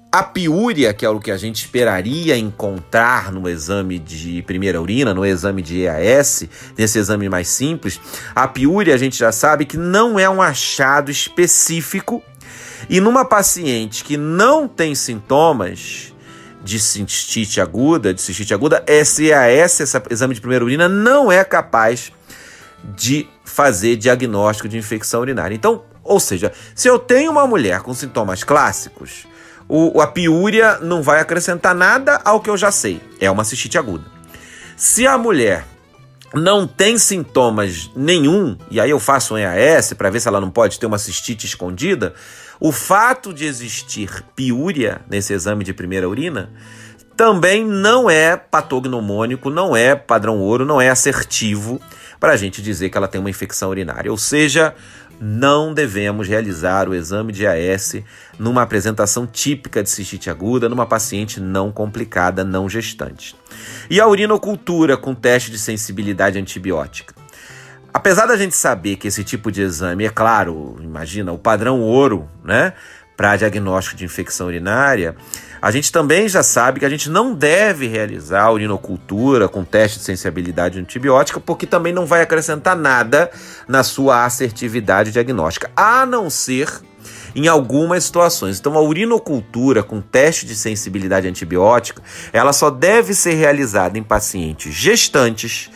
a 0.09 0.23
piúria, 0.23 0.93
que 0.93 1.05
é 1.05 1.09
o 1.09 1.19
que 1.19 1.31
a 1.31 1.37
gente 1.37 1.57
esperaria 1.57 2.37
encontrar 2.37 3.31
no 3.31 3.47
exame 3.47 3.99
de 3.99 4.41
primeira 4.43 4.81
urina, 4.81 5.13
no 5.13 5.25
exame 5.25 5.61
de 5.61 5.81
EAS, 5.81 6.45
nesse 6.77 6.97
exame 6.97 7.27
mais 7.27 7.49
simples, 7.49 7.99
a 8.33 8.47
piúria 8.47 8.95
a 8.95 8.97
gente 8.97 9.17
já 9.17 9.33
sabe 9.33 9.65
que 9.65 9.77
não 9.77 10.17
é 10.17 10.29
um 10.29 10.41
achado 10.41 11.11
específico. 11.11 12.23
E 12.89 12.99
numa 12.99 13.23
paciente 13.25 14.03
que 14.03 14.17
não 14.17 14.67
tem 14.67 14.95
sintomas, 14.95 16.10
de 16.63 16.79
cistite 16.79 17.59
aguda, 17.59 18.13
de 18.13 18.21
cistite 18.21 18.53
aguda, 18.53 18.83
SAS, 19.03 19.79
esse 19.79 20.01
exame 20.09 20.33
de 20.33 20.41
primeira 20.41 20.63
urina, 20.63 20.87
não 20.87 21.31
é 21.31 21.43
capaz 21.43 22.11
de 22.95 23.27
fazer 23.43 23.95
diagnóstico 23.95 24.69
de 24.69 24.77
infecção 24.77 25.21
urinária. 25.21 25.55
Então, 25.55 25.83
ou 26.03 26.19
seja, 26.19 26.51
se 26.73 26.87
eu 26.87 26.97
tenho 26.97 27.31
uma 27.31 27.45
mulher 27.45 27.81
com 27.81 27.93
sintomas 27.93 28.43
clássicos, 28.43 29.27
o, 29.67 30.01
a 30.01 30.07
piúria 30.07 30.79
não 30.79 31.01
vai 31.01 31.19
acrescentar 31.19 31.73
nada 31.73 32.19
ao 32.25 32.41
que 32.41 32.49
eu 32.49 32.57
já 32.57 32.71
sei. 32.71 33.01
É 33.19 33.29
uma 33.29 33.43
cistite 33.43 33.77
aguda. 33.77 34.05
Se 34.75 35.05
a 35.05 35.17
mulher 35.17 35.65
não 36.33 36.65
tem 36.65 36.97
sintomas 36.97 37.89
nenhum, 37.95 38.57
e 38.69 38.79
aí 38.79 38.89
eu 38.89 38.99
faço 38.99 39.33
um 39.33 39.37
EAS 39.37 39.93
para 39.93 40.09
ver 40.09 40.19
se 40.19 40.27
ela 40.27 40.39
não 40.39 40.49
pode 40.49 40.79
ter 40.79 40.85
uma 40.85 40.97
cistite 40.97 41.45
escondida, 41.45 42.13
o 42.59 42.71
fato 42.71 43.33
de 43.33 43.45
existir 43.45 44.23
piúria 44.35 45.01
nesse 45.09 45.33
exame 45.33 45.63
de 45.63 45.73
primeira 45.73 46.07
urina 46.07 46.49
também 47.17 47.65
não 47.65 48.09
é 48.09 48.35
patognomônico, 48.35 49.49
não 49.49 49.75
é 49.75 49.95
padrão 49.95 50.39
ouro, 50.39 50.65
não 50.65 50.79
é 50.79 50.89
assertivo 50.89 51.79
para 52.19 52.33
a 52.33 52.37
gente 52.37 52.61
dizer 52.61 52.89
que 52.89 52.97
ela 52.97 53.07
tem 53.07 53.19
uma 53.19 53.29
infecção 53.29 53.69
urinária. 53.69 54.11
Ou 54.11 54.17
seja, 54.17 54.73
não 55.21 55.71
devemos 55.71 56.27
realizar 56.27 56.89
o 56.89 56.95
exame 56.95 57.31
de 57.31 57.45
AS 57.45 57.97
numa 58.39 58.63
apresentação 58.63 59.27
típica 59.27 59.83
de 59.83 59.89
cistite 59.89 60.31
aguda 60.31 60.67
numa 60.67 60.87
paciente 60.87 61.39
não 61.39 61.71
complicada, 61.71 62.43
não 62.43 62.67
gestante. 62.67 63.35
E 63.87 64.01
a 64.01 64.07
urinocultura 64.07 64.97
com 64.97 65.13
teste 65.13 65.51
de 65.51 65.59
sensibilidade 65.59 66.39
antibiótica. 66.39 67.13
Apesar 67.93 68.25
da 68.25 68.35
gente 68.35 68.55
saber 68.55 68.95
que 68.95 69.07
esse 69.07 69.23
tipo 69.23 69.51
de 69.51 69.61
exame, 69.61 70.05
é 70.05 70.09
claro, 70.09 70.77
imagina, 70.81 71.31
o 71.31 71.37
padrão 71.37 71.81
ouro, 71.81 72.27
né, 72.43 72.73
para 73.15 73.35
diagnóstico 73.35 73.97
de 73.97 74.05
infecção 74.05 74.47
urinária, 74.47 75.15
a 75.61 75.69
gente 75.69 75.91
também 75.91 76.27
já 76.27 76.41
sabe 76.41 76.79
que 76.79 76.85
a 76.85 76.89
gente 76.89 77.09
não 77.09 77.35
deve 77.35 77.87
realizar 77.87 78.51
urinocultura 78.51 79.47
com 79.47 79.63
teste 79.63 79.99
de 79.99 80.05
sensibilidade 80.05 80.79
antibiótica, 80.79 81.39
porque 81.39 81.67
também 81.67 81.93
não 81.93 82.05
vai 82.05 82.21
acrescentar 82.21 82.75
nada 82.75 83.29
na 83.67 83.83
sua 83.83 84.25
assertividade 84.25 85.11
diagnóstica, 85.11 85.69
a 85.75 86.03
não 86.05 86.29
ser 86.29 86.81
em 87.35 87.47
algumas 87.47 88.03
situações. 88.03 88.59
Então, 88.59 88.75
a 88.75 88.81
urinocultura 88.81 89.83
com 89.83 90.01
teste 90.01 90.45
de 90.45 90.55
sensibilidade 90.55 91.27
antibiótica, 91.27 92.01
ela 92.33 92.53
só 92.53 92.69
deve 92.69 93.13
ser 93.13 93.35
realizada 93.35 93.99
em 93.99 94.03
pacientes 94.03 94.73
gestantes, 94.73 95.69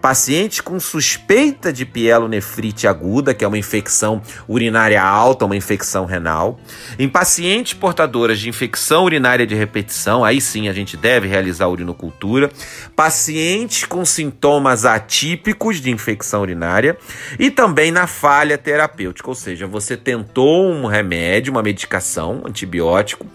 Pacientes 0.00 0.60
com 0.60 0.78
suspeita 0.78 1.72
de 1.72 1.84
pielonefrite 1.84 2.86
aguda, 2.86 3.34
que 3.34 3.44
é 3.44 3.48
uma 3.48 3.58
infecção 3.58 4.22
urinária 4.46 5.02
alta, 5.02 5.44
uma 5.44 5.56
infecção 5.56 6.04
renal. 6.06 6.58
Em 6.98 7.08
pacientes 7.08 7.74
portadoras 7.74 8.38
de 8.38 8.48
infecção 8.48 9.04
urinária 9.04 9.46
de 9.46 9.54
repetição, 9.56 10.24
aí 10.24 10.40
sim 10.40 10.68
a 10.68 10.72
gente 10.72 10.96
deve 10.96 11.26
realizar 11.26 11.68
urinocultura. 11.68 12.50
Pacientes 12.94 13.84
com 13.84 14.04
sintomas 14.04 14.84
atípicos 14.84 15.80
de 15.80 15.90
infecção 15.90 16.42
urinária 16.42 16.96
e 17.38 17.50
também 17.50 17.90
na 17.90 18.06
falha 18.06 18.56
terapêutica, 18.56 19.28
ou 19.28 19.34
seja, 19.34 19.66
você 19.66 19.96
tentou 19.96 20.70
um 20.70 20.86
remédio, 20.86 21.52
uma 21.52 21.62
medicação, 21.62 22.42
antibiótico, 22.44 23.26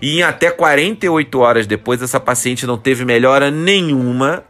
e 0.00 0.18
em 0.18 0.22
até 0.22 0.50
48 0.50 1.38
horas 1.38 1.66
depois 1.66 2.00
essa 2.00 2.20
paciente 2.20 2.66
não 2.66 2.78
teve 2.78 3.04
melhora 3.04 3.50
nenhuma 3.50 4.44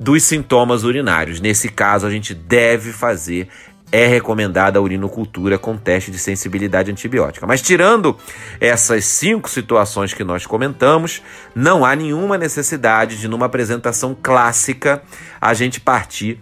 dos 0.00 0.22
sintomas 0.22 0.82
urinários. 0.82 1.40
Nesse 1.40 1.68
caso, 1.68 2.06
a 2.06 2.10
gente 2.10 2.32
deve 2.34 2.90
fazer 2.90 3.48
é 3.92 4.06
recomendada 4.06 4.78
a 4.78 4.82
urinocultura 4.82 5.58
com 5.58 5.76
teste 5.76 6.12
de 6.12 6.18
sensibilidade 6.18 6.90
antibiótica. 6.92 7.46
Mas 7.46 7.60
tirando 7.60 8.16
essas 8.60 9.04
cinco 9.04 9.50
situações 9.50 10.14
que 10.14 10.22
nós 10.22 10.46
comentamos, 10.46 11.20
não 11.54 11.84
há 11.84 11.96
nenhuma 11.96 12.38
necessidade 12.38 13.18
de, 13.18 13.26
numa 13.26 13.46
apresentação 13.46 14.16
clássica, 14.20 15.02
a 15.40 15.52
gente 15.54 15.80
partir, 15.80 16.38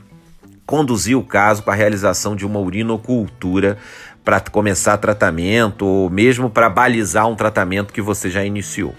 conduzir 0.67 1.17
o 1.17 1.25
caso 1.25 1.63
para 1.63 1.73
a 1.73 1.77
realização 1.77 2.37
de 2.37 2.45
uma 2.45 2.61
urinocultura 2.61 3.79
para 4.23 4.41
começar 4.41 4.99
tratamento 4.99 5.87
ou 5.87 6.11
mesmo 6.11 6.51
para 6.51 6.69
balizar 6.69 7.27
um 7.27 7.35
tratamento 7.35 7.95
que 7.95 8.03
você 8.03 8.29
já 8.29 8.45
iniciou. 8.45 8.95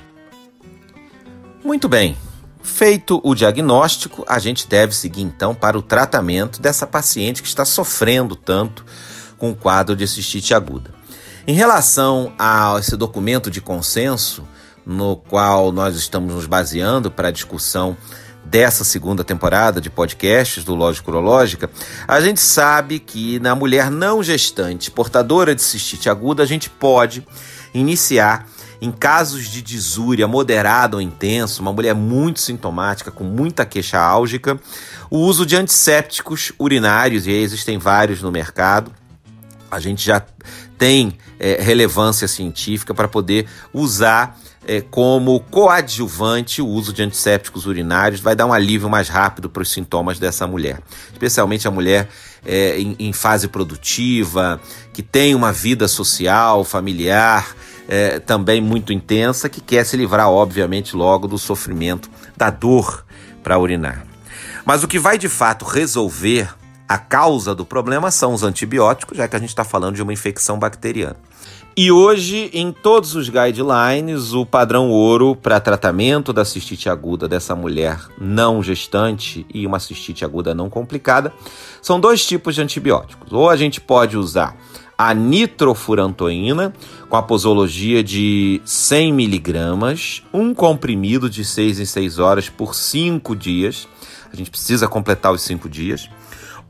Muito 1.64 1.88
bem, 1.88 2.18
Feito 2.62 3.22
o 3.24 3.34
diagnóstico, 3.34 4.24
a 4.28 4.38
gente 4.38 4.68
deve 4.68 4.94
seguir 4.94 5.22
então 5.22 5.56
para 5.56 5.78
o 5.78 5.82
tratamento 5.82 6.62
dessa 6.62 6.86
paciente 6.86 7.42
que 7.42 7.48
está 7.48 7.64
sofrendo 7.64 8.36
tanto 8.36 8.86
com 9.38 9.52
o 9.52 9.56
quadro 9.56 9.96
de 9.96 10.08
cistite 10.08 10.54
aguda. 10.54 10.94
Em 11.48 11.54
relação 11.54 12.34
a 12.38 12.76
esse 12.78 12.96
documento 12.98 13.50
de 13.50 13.62
consenso, 13.62 14.48
no 14.86 15.16
qual 15.16 15.72
nós 15.72 15.96
estamos 15.96 16.34
nos 16.34 16.46
baseando 16.46 17.10
para 17.10 17.30
a 17.30 17.32
discussão 17.32 17.96
dessa 18.44 18.84
segunda 18.84 19.24
temporada 19.24 19.80
de 19.80 19.90
podcasts 19.90 20.64
do 20.64 20.76
Lógico 20.76 21.12
Urológica, 21.12 21.70
a 22.08 22.20
gente 22.20 22.40
sabe 22.40 23.00
que 23.00 23.40
na 23.40 23.56
mulher 23.56 23.90
não 23.90 24.22
gestante, 24.22 24.92
portadora 24.92 25.56
de 25.56 25.62
cistite 25.62 26.10
aguda, 26.10 26.44
a 26.44 26.46
gente 26.46 26.70
pode 26.70 27.26
iniciar 27.74 28.48
em 28.82 28.92
casos 28.92 29.50
de 29.50 29.62
disúria 29.62 30.28
moderado 30.28 30.98
ou 30.98 31.02
intenso, 31.02 31.62
uma 31.62 31.74
mulher 31.74 31.94
muito 31.94 32.40
sintomática, 32.40 33.12
com 33.12 33.24
muita 33.24 33.66
queixa 33.66 34.00
álgica, 34.00 34.60
o 35.10 35.18
uso 35.18 35.46
de 35.46 35.56
antissépticos 35.56 36.54
urinários, 36.58 37.28
e 37.28 37.32
existem 37.32 37.78
vários 37.78 38.22
no 38.22 38.32
mercado. 38.32 38.92
A 39.70 39.80
gente 39.80 40.06
já 40.06 40.24
tem 40.78 41.18
é, 41.40 41.62
relevância 41.62 42.28
científica 42.28 42.94
para 42.94 43.08
poder 43.08 43.48
usar 43.74 44.40
é, 44.66 44.82
como 44.82 45.40
coadjuvante 45.40 46.62
o 46.62 46.68
uso 46.68 46.94
de 46.94 47.02
antissépticos 47.02 47.66
urinários, 47.66 48.22
vai 48.22 48.36
dar 48.36 48.46
um 48.46 48.54
alívio 48.54 48.90
mais 48.90 49.10
rápido 49.10 49.50
para 49.50 49.64
os 49.64 49.72
sintomas 49.72 50.20
dessa 50.20 50.48
mulher, 50.48 50.82
especialmente 51.12 51.68
a 51.68 51.72
mulher 51.72 52.10
é, 52.46 52.80
em, 52.80 52.96
em 53.00 53.14
fase 53.14 53.48
produtiva, 53.48 54.60
que 54.94 55.02
tem 55.02 55.36
uma 55.36 55.52
vida 55.52 55.88
social, 55.88 56.64
familiar, 56.64 57.56
é, 57.90 58.20
também 58.20 58.62
muito 58.62 58.94
intensa, 58.94 59.50
que 59.50 59.60
quer 59.60 59.84
se 59.84 59.98
livrar, 59.98 60.30
obviamente, 60.30 60.96
logo 60.96 61.28
do 61.28 61.40
sofrimento, 61.40 62.08
da 62.38 62.52
dor 62.52 63.04
para 63.42 63.58
urinar. 63.58 64.06
Mas 64.64 64.84
o 64.84 64.88
que 64.88 65.00
vai 65.00 65.18
de 65.18 65.28
fato 65.28 65.66
resolver 65.66 66.54
a 66.88 67.00
causa 67.00 67.56
do 67.56 67.66
problema 67.66 68.12
são 68.12 68.32
os 68.32 68.44
antibióticos, 68.44 69.18
já 69.18 69.28
que 69.28 69.36
a 69.36 69.40
gente 69.40 69.50
está 69.50 69.64
falando 69.64 69.96
de 69.96 70.04
uma 70.04 70.14
infecção 70.14 70.60
bacteriana. 70.60 71.16
E 71.76 71.92
hoje, 71.92 72.52
em 72.54 72.72
todos 72.72 73.16
os 73.16 73.30
guidelines, 73.30 74.34
o 74.34 74.46
padrão 74.46 74.90
ouro 74.92 75.36
para 75.36 75.60
tratamento 75.60 76.32
da 76.32 76.46
cistite 76.46 76.90
aguda 76.90 77.28
dessa 77.28 77.56
mulher 77.56 78.00
não 78.20 78.62
gestante 78.62 79.48
e 79.52 79.66
uma 79.66 79.80
cistite 79.80 80.26
aguda 80.26 80.54
não 80.54 80.70
complicada 80.70 81.34
são 81.82 82.00
dois 82.00 82.26
tipos 82.26 82.54
de 82.54 82.62
antibióticos. 82.62 83.32
Ou 83.32 83.50
a 83.50 83.56
gente 83.56 83.80
pode 83.80 84.18
usar 84.18 84.56
a 85.00 85.14
nitrofurantoína, 85.14 86.74
com 87.08 87.16
a 87.16 87.24
posologia 87.24 88.04
de 88.04 88.62
100 88.66 89.14
miligramas, 89.14 90.22
um 90.34 90.54
comprimido 90.54 91.30
de 91.30 91.46
6 91.46 91.80
em 91.80 91.86
6 91.86 92.20
horas 92.20 92.50
por 92.50 92.76
5 92.76 93.34
dias. 93.34 93.88
A 94.30 94.36
gente 94.36 94.52
precisa 94.52 94.90
completar 94.90 95.32
os 95.32 95.42
5 95.44 95.70
dias. 95.70 96.10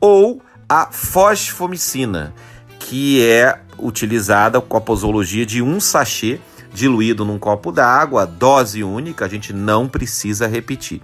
Ou 0.00 0.40
a 0.68 0.92
fosfomicina, 0.92 2.32
que 2.78 3.26
é 3.26 3.60
utilizada 3.76 4.60
com 4.60 4.76
a 4.76 4.80
posologia 4.80 5.44
de 5.44 5.60
um 5.60 5.80
sachê 5.80 6.38
diluído 6.72 7.24
num 7.24 7.36
copo 7.36 7.72
d'água, 7.72 8.24
dose 8.24 8.84
única, 8.84 9.24
a 9.24 9.28
gente 9.28 9.52
não 9.52 9.88
precisa 9.88 10.46
repetir. 10.46 11.02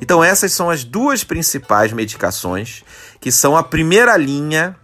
Então 0.00 0.24
essas 0.24 0.52
são 0.52 0.70
as 0.70 0.84
duas 0.84 1.22
principais 1.22 1.92
medicações 1.92 2.82
que 3.20 3.30
são 3.30 3.58
a 3.58 3.62
primeira 3.62 4.16
linha 4.16 4.74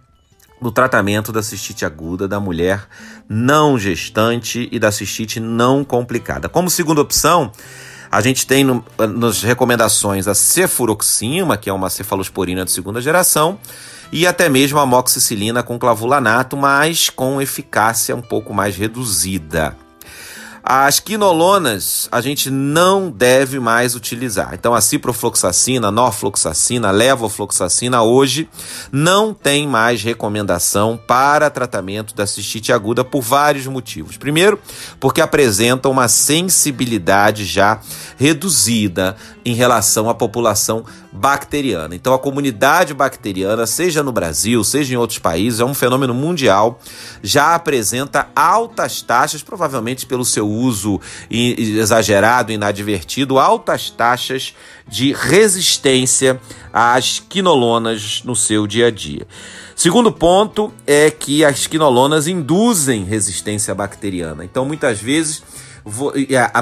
do 0.61 0.71
tratamento 0.71 1.31
da 1.31 1.41
cistite 1.41 1.85
aguda 1.85 2.27
da 2.27 2.39
mulher 2.39 2.87
não 3.27 3.77
gestante 3.77 4.67
e 4.71 4.79
da 4.79 4.91
cistite 4.91 5.39
não 5.39 5.83
complicada. 5.83 6.49
Como 6.49 6.69
segunda 6.69 7.01
opção, 7.01 7.51
a 8.11 8.21
gente 8.21 8.45
tem 8.47 8.63
no, 8.63 8.83
nas 9.17 9.43
recomendações 9.43 10.27
a 10.27 10.33
cefuroxima, 10.33 11.57
que 11.57 11.69
é 11.69 11.73
uma 11.73 11.89
cefalosporina 11.89 12.65
de 12.65 12.71
segunda 12.71 12.99
geração, 12.99 13.59
e 14.11 14.25
até 14.25 14.49
mesmo 14.49 14.79
a 14.79 14.81
amoxicilina 14.81 15.61
com 15.61 15.77
clavulanato, 15.77 16.57
mas 16.57 17.09
com 17.09 17.39
eficácia 17.41 18.15
um 18.15 18.21
pouco 18.21 18.53
mais 18.53 18.75
reduzida. 18.75 19.75
As 20.63 20.99
quinolonas 20.99 22.07
a 22.11 22.21
gente 22.21 22.49
não 22.49 23.09
deve 23.09 23.59
mais 23.59 23.95
utilizar. 23.95 24.51
Então 24.53 24.73
a 24.73 24.81
ciprofloxacina, 24.81 25.91
norfloxacina, 25.91 26.91
levofloxacina 26.91 28.01
hoje 28.03 28.49
não 28.91 29.33
tem 29.33 29.67
mais 29.67 30.03
recomendação 30.03 30.99
para 31.07 31.49
tratamento 31.49 32.13
da 32.13 32.27
cistite 32.27 32.71
aguda 32.71 33.03
por 33.03 33.21
vários 33.21 33.67
motivos. 33.67 34.17
Primeiro, 34.17 34.59
porque 34.99 35.21
apresentam 35.21 35.91
uma 35.91 36.07
sensibilidade 36.07 37.45
já 37.45 37.79
reduzida 38.17 39.15
em 39.45 39.53
relação 39.53 40.09
à 40.09 40.13
população 40.13 40.83
bacteriana. 41.11 41.95
Então, 41.95 42.13
a 42.13 42.19
comunidade 42.19 42.93
bacteriana, 42.93 43.65
seja 43.65 44.03
no 44.03 44.11
Brasil, 44.11 44.63
seja 44.63 44.93
em 44.93 44.97
outros 44.97 45.19
países, 45.19 45.59
é 45.59 45.65
um 45.65 45.73
fenômeno 45.73 46.13
mundial, 46.13 46.79
já 47.23 47.55
apresenta 47.55 48.27
altas 48.35 49.01
taxas, 49.01 49.41
provavelmente 49.41 50.05
pelo 50.05 50.23
seu 50.23 50.47
uso 50.49 50.99
exagerado, 51.29 52.51
inadvertido, 52.51 53.39
altas 53.39 53.89
taxas 53.89 54.55
de 54.87 55.13
resistência 55.13 56.39
às 56.73 57.19
quinolonas 57.19 58.23
no 58.23 58.35
seu 58.35 58.65
dia 58.65 58.87
a 58.87 58.91
dia. 58.91 59.27
Segundo 59.75 60.11
ponto 60.11 60.73
é 60.85 61.09
que 61.09 61.45
as 61.45 61.65
quinolonas 61.65 62.27
induzem 62.27 63.05
resistência 63.05 63.73
bacteriana. 63.73 64.43
Então, 64.43 64.65
muitas 64.65 64.99
vezes 64.99 65.41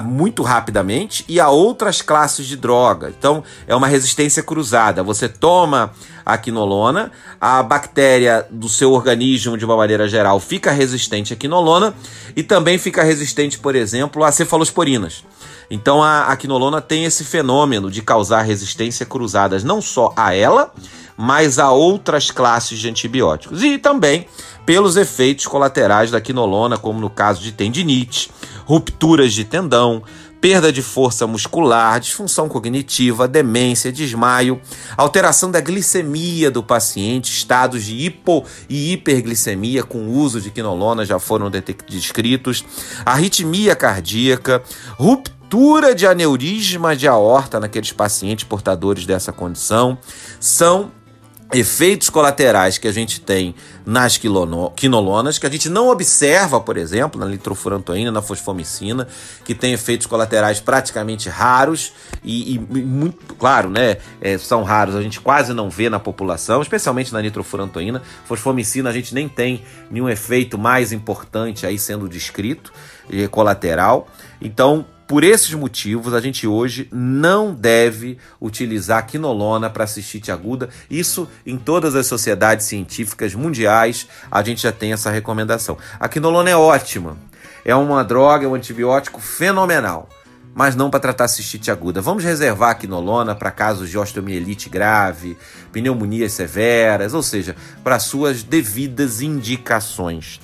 muito 0.05 0.43
rapidamente 0.43 1.23
e 1.27 1.39
a 1.39 1.49
outras 1.49 2.01
classes 2.01 2.45
de 2.45 2.55
droga. 2.55 3.13
Então, 3.17 3.43
é 3.67 3.75
uma 3.75 3.87
resistência 3.87 4.41
cruzada. 4.41 5.03
Você 5.03 5.27
toma 5.29 5.91
a 6.25 6.37
quinolona, 6.37 7.11
a 7.39 7.63
bactéria 7.63 8.45
do 8.49 8.67
seu 8.67 8.91
organismo, 8.91 9.57
de 9.57 9.63
uma 9.63 9.77
maneira 9.77 10.07
geral, 10.09 10.39
fica 10.39 10.71
resistente 10.71 11.33
à 11.33 11.35
quinolona 11.35 11.93
e 12.35 12.43
também 12.43 12.77
fica 12.77 13.03
resistente, 13.03 13.57
por 13.57 13.75
exemplo, 13.75 14.23
a 14.23 14.31
cefalosporinas. 14.31 15.23
Então, 15.69 16.01
a, 16.01 16.27
a 16.27 16.37
quinolona 16.37 16.81
tem 16.81 17.05
esse 17.05 17.23
fenômeno 17.23 17.91
de 17.91 18.01
causar 18.01 18.41
resistência 18.41 19.05
cruzadas 19.05 19.63
não 19.63 19.81
só 19.81 20.13
a 20.15 20.33
ela, 20.33 20.71
mas 21.17 21.57
a 21.57 21.71
outras 21.71 22.31
classes 22.31 22.79
de 22.79 22.89
antibióticos. 22.89 23.63
E 23.63 23.77
também 23.77 24.27
pelos 24.65 24.95
efeitos 24.97 25.47
colaterais 25.47 26.11
da 26.11 26.21
quinolona, 26.21 26.77
como 26.77 26.99
no 26.99 27.09
caso 27.09 27.41
de 27.41 27.51
tendinite, 27.51 28.29
rupturas 28.65 29.33
de 29.33 29.43
tendão, 29.43 30.03
perda 30.41 30.71
de 30.71 30.81
força 30.81 31.25
muscular, 31.25 31.99
disfunção 31.99 32.47
cognitiva, 32.47 33.27
demência, 33.27 33.91
desmaio, 33.91 34.61
alteração 34.95 35.49
da 35.49 35.59
glicemia 35.59 36.51
do 36.51 36.61
paciente, 36.61 37.31
estados 37.31 37.83
de 37.83 37.95
hipo 37.95 38.45
e 38.69 38.93
hiperglicemia 38.93 39.83
com 39.83 40.07
uso 40.07 40.39
de 40.39 40.51
quinolona 40.51 41.05
já 41.05 41.17
foram 41.17 41.49
descritos, 41.87 42.63
arritmia 43.05 43.75
cardíaca, 43.75 44.61
ruptura 44.97 45.36
de 45.95 46.05
aneurisma 46.05 46.95
de 46.95 47.07
aorta 47.07 47.59
naqueles 47.59 47.91
pacientes 47.91 48.43
portadores 48.45 49.05
dessa 49.05 49.31
condição, 49.31 49.97
são 50.39 50.91
efeitos 51.53 52.09
colaterais 52.09 52.77
que 52.77 52.87
a 52.87 52.91
gente 52.91 53.21
tem 53.21 53.55
nas 53.85 54.17
quinolonas, 54.17 55.39
que 55.39 55.47
a 55.47 55.49
gente 55.49 55.69
não 55.69 55.87
observa, 55.87 56.59
por 56.59 56.75
exemplo, 56.75 57.19
na 57.19 57.25
litrofurantoína, 57.25 58.11
na 58.11 58.21
fosfomicina, 58.21 59.07
que 59.45 59.55
tem 59.55 59.71
efeitos 59.71 60.05
colaterais 60.07 60.59
praticamente 60.59 61.29
raros 61.29 61.93
e, 62.21 62.55
e 62.55 62.59
muito, 62.59 63.33
claro, 63.35 63.69
né, 63.69 63.97
é, 64.19 64.37
são 64.37 64.63
raros, 64.63 64.95
a 64.95 65.01
gente 65.01 65.21
quase 65.21 65.53
não 65.53 65.69
vê 65.69 65.89
na 65.89 65.99
população, 65.99 66.61
especialmente 66.61 67.13
na 67.13 67.21
nitrofurantoína. 67.21 68.01
Fosfomicina 68.25 68.89
a 68.89 68.93
gente 68.93 69.13
nem 69.13 69.29
tem 69.29 69.63
nenhum 69.89 70.09
efeito 70.09 70.57
mais 70.57 70.91
importante 70.91 71.65
aí 71.65 71.79
sendo 71.79 72.09
descrito, 72.09 72.73
é, 73.09 73.25
colateral. 73.27 74.09
Então, 74.41 74.85
por 75.07 75.23
esses 75.23 75.53
motivos, 75.53 76.13
a 76.13 76.19
gente 76.19 76.45
hoje 76.45 76.89
não 76.91 77.53
deve 77.53 78.17
utilizar 78.41 79.07
quinolona 79.07 79.69
para 79.69 79.87
cistite 79.87 80.31
aguda. 80.31 80.69
Isso 80.89 81.29
em 81.45 81.57
todas 81.57 81.95
as 81.95 82.07
sociedades 82.07 82.65
científicas 82.65 83.33
mundiais, 83.33 84.07
a 84.29 84.43
gente 84.43 84.63
já 84.63 84.71
tem 84.71 84.91
essa 84.91 85.09
recomendação. 85.09 85.77
A 85.97 86.09
quinolona 86.09 86.49
é 86.49 86.57
ótima. 86.57 87.17
É 87.63 87.73
uma 87.73 88.03
droga, 88.03 88.45
é 88.45 88.47
um 88.49 88.55
antibiótico 88.55 89.21
fenomenal 89.21 90.09
mas 90.57 90.75
não 90.75 90.89
para 90.89 90.99
tratar 90.99 91.27
cistite 91.27 91.69
aguda. 91.69 92.01
Vamos 92.01 92.23
reservar 92.23 92.71
a 92.71 92.73
quinolona 92.73 93.35
para 93.35 93.51
casos 93.51 93.91
de 93.91 93.97
osteomielite 93.99 94.69
grave, 94.69 95.37
pneumonias 95.71 96.31
severas, 96.31 97.13
ou 97.13 97.21
seja, 97.21 97.55
para 97.83 97.99
suas 97.99 98.41
devidas 98.41 99.21
indicações. 99.21 100.39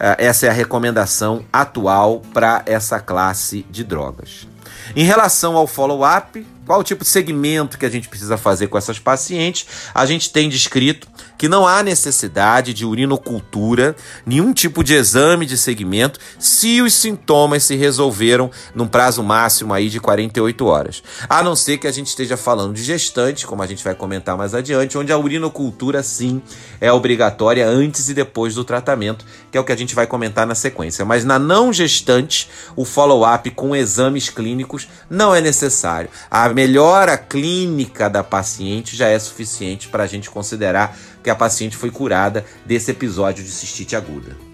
Ah, 0.00 0.16
essa 0.18 0.46
é 0.46 0.48
a 0.48 0.52
recomendação 0.52 1.44
atual 1.52 2.22
para 2.32 2.62
essa 2.64 2.98
classe 2.98 3.66
de 3.70 3.84
drogas. 3.84 4.48
Em 4.96 5.04
relação 5.04 5.56
ao 5.56 5.66
follow-up, 5.66 6.44
qual 6.64 6.80
o 6.80 6.84
tipo 6.84 7.04
de 7.04 7.10
segmento 7.10 7.76
que 7.76 7.84
a 7.84 7.90
gente 7.90 8.08
precisa 8.08 8.38
fazer 8.38 8.68
com 8.68 8.78
essas 8.78 8.98
pacientes? 8.98 9.66
A 9.94 10.06
gente 10.06 10.32
tem 10.32 10.48
descrito 10.48 11.06
que 11.40 11.48
não 11.48 11.66
há 11.66 11.82
necessidade 11.82 12.74
de 12.74 12.84
urinocultura, 12.84 13.96
nenhum 14.26 14.52
tipo 14.52 14.84
de 14.84 14.92
exame 14.92 15.46
de 15.46 15.56
segmento, 15.56 16.20
se 16.38 16.82
os 16.82 16.92
sintomas 16.92 17.64
se 17.64 17.76
resolveram 17.76 18.50
num 18.74 18.86
prazo 18.86 19.22
máximo 19.22 19.72
aí 19.72 19.88
de 19.88 19.98
48 19.98 20.66
horas. 20.66 21.02
A 21.26 21.42
não 21.42 21.56
ser 21.56 21.78
que 21.78 21.86
a 21.86 21.90
gente 21.90 22.08
esteja 22.08 22.36
falando 22.36 22.74
de 22.74 22.84
gestante, 22.84 23.46
como 23.46 23.62
a 23.62 23.66
gente 23.66 23.82
vai 23.82 23.94
comentar 23.94 24.36
mais 24.36 24.54
adiante, 24.54 24.98
onde 24.98 25.12
a 25.12 25.16
urinocultura 25.16 26.02
sim 26.02 26.42
é 26.78 26.92
obrigatória 26.92 27.66
antes 27.66 28.10
e 28.10 28.12
depois 28.12 28.54
do 28.54 28.62
tratamento, 28.62 29.24
que 29.50 29.56
é 29.56 29.60
o 29.62 29.64
que 29.64 29.72
a 29.72 29.76
gente 29.76 29.94
vai 29.94 30.06
comentar 30.06 30.46
na 30.46 30.54
sequência. 30.54 31.06
Mas 31.06 31.24
na 31.24 31.38
não 31.38 31.72
gestante, 31.72 32.50
o 32.76 32.84
follow-up 32.84 33.50
com 33.52 33.74
exames 33.74 34.28
clínicos 34.28 34.86
não 35.08 35.34
é 35.34 35.40
necessário. 35.40 36.10
A 36.30 36.50
melhora 36.50 37.16
clínica 37.16 38.10
da 38.10 38.22
paciente 38.22 38.94
já 38.94 39.08
é 39.08 39.18
suficiente 39.18 39.88
para 39.88 40.04
a 40.04 40.06
gente 40.06 40.28
considerar 40.28 40.94
que 41.22 41.30
a 41.30 41.34
paciente 41.34 41.76
foi 41.76 41.90
curada 41.90 42.44
desse 42.64 42.90
episódio 42.90 43.44
de 43.44 43.50
cistite 43.50 43.94
aguda. 43.96 44.50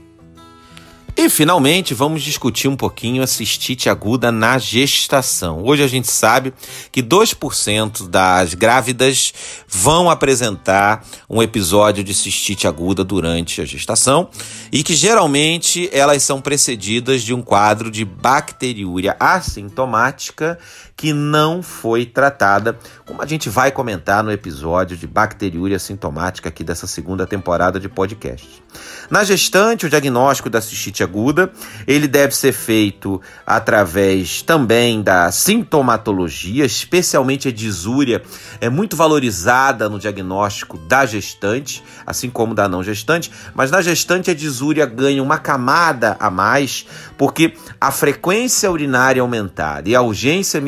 E 1.19 1.31
finalmente 1.31 1.95
vamos 1.95 2.23
discutir 2.23 2.69
um 2.69 2.77
pouquinho 2.77 3.23
a 3.23 3.27
cistite 3.27 3.89
aguda 3.89 4.31
na 4.31 4.59
gestação. 4.59 5.65
Hoje 5.65 5.83
a 5.83 5.87
gente 5.87 6.13
sabe 6.13 6.53
que 6.93 7.03
2% 7.03 8.07
das 8.07 8.53
grávidas 8.53 9.33
vão 9.67 10.11
apresentar 10.11 11.07
um 11.29 11.43
episódio 11.43 12.05
de 12.05 12.13
cistite 12.13 12.69
aguda 12.69 13.03
durante 13.03 13.63
a 13.63 13.65
gestação 13.65 14.29
e 14.71 14.83
que 14.83 14.95
geralmente 14.95 15.89
elas 15.91 16.23
são 16.23 16.39
precedidas 16.39 17.23
de 17.23 17.33
um 17.33 17.41
quadro 17.41 17.91
de 17.91 18.05
bacteriúria 18.05 19.17
assintomática 19.19 20.59
que 20.97 21.13
não 21.13 21.63
foi 21.63 22.07
tratada, 22.07 22.79
como 23.05 23.21
a 23.21 23.27
gente 23.27 23.51
vai 23.51 23.71
comentar 23.71 24.25
no 24.25 24.33
episódio 24.33 24.97
de 24.97 25.07
bacteriúria 25.07 25.79
sintomática 25.79 26.49
aqui 26.49 26.65
dessa 26.65 26.87
segunda 26.87 27.27
temporada 27.27 27.79
de 27.79 27.89
podcast. 27.89 28.65
Na 29.11 29.23
gestante, 29.23 29.87
o 29.87 29.91
diagnóstico 29.91 30.49
da 30.49 30.61
cistite 30.61 31.03
aguda, 31.03 31.53
ele 31.87 32.09
deve 32.09 32.35
ser 32.35 32.53
feito 32.53 33.21
através 33.47 34.41
também 34.43 35.03
da 35.03 35.31
sintomatologia, 35.31 36.65
especialmente 36.65 37.49
a 37.49 37.53
disúria 37.53 38.23
é 38.61 38.71
muito 38.71 38.97
valorizada 38.97 39.89
no 39.89 39.99
diagnóstico 39.99 40.79
da 40.79 41.05
gestante, 41.05 41.85
assim 42.07 42.31
como 42.31 42.55
da 42.55 42.69
não 42.69 42.83
gestante, 42.83 43.31
mas 43.55 43.71
na 43.71 43.83
gestante 43.83 44.31
a 44.31 44.35
disúria 44.35 44.87
ganha 44.87 45.23
uma 45.23 45.39
camada 45.39 46.17
a 46.19 46.31
mais, 46.31 46.87
porque 47.19 47.55
a 47.81 47.91
frequência 47.91 48.71
urinária 48.71 49.21
aumentada 49.21 49.89
e 49.89 49.95
a 49.95 50.01
urgência 50.01 50.61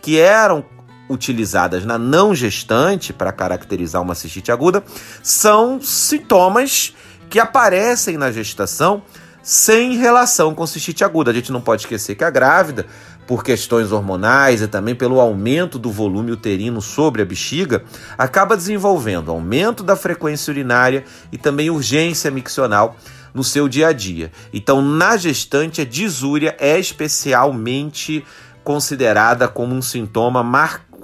que 0.00 0.18
eram 0.18 0.64
utilizadas 1.08 1.84
na 1.84 1.98
não 1.98 2.34
gestante 2.34 3.12
para 3.12 3.32
caracterizar 3.32 4.00
uma 4.00 4.14
cistite 4.14 4.50
aguda 4.50 4.82
são 5.22 5.80
sintomas 5.80 6.94
que 7.28 7.38
aparecem 7.38 8.16
na 8.16 8.30
gestação 8.30 9.02
sem 9.42 9.96
relação 9.98 10.54
com 10.54 10.66
cistite 10.66 11.04
aguda. 11.04 11.30
A 11.30 11.34
gente 11.34 11.52
não 11.52 11.60
pode 11.60 11.82
esquecer 11.82 12.14
que 12.14 12.24
a 12.24 12.30
grávida, 12.30 12.86
por 13.26 13.44
questões 13.44 13.92
hormonais 13.92 14.62
e 14.62 14.68
também 14.68 14.94
pelo 14.94 15.20
aumento 15.20 15.78
do 15.78 15.90
volume 15.90 16.30
uterino 16.30 16.80
sobre 16.80 17.20
a 17.20 17.24
bexiga, 17.24 17.84
acaba 18.16 18.56
desenvolvendo 18.56 19.30
aumento 19.30 19.82
da 19.82 19.96
frequência 19.96 20.50
urinária 20.50 21.04
e 21.30 21.36
também 21.36 21.68
urgência 21.68 22.30
miccional 22.30 22.96
no 23.34 23.44
seu 23.44 23.68
dia 23.68 23.88
a 23.88 23.92
dia. 23.92 24.32
Então, 24.52 24.80
na 24.80 25.16
gestante, 25.16 25.80
a 25.80 25.84
disúria 25.84 26.56
é 26.58 26.78
especialmente 26.78 28.24
considerada 28.64 29.46
como 29.46 29.74
um 29.74 29.82
sintoma 29.82 30.42
marco, 30.42 30.98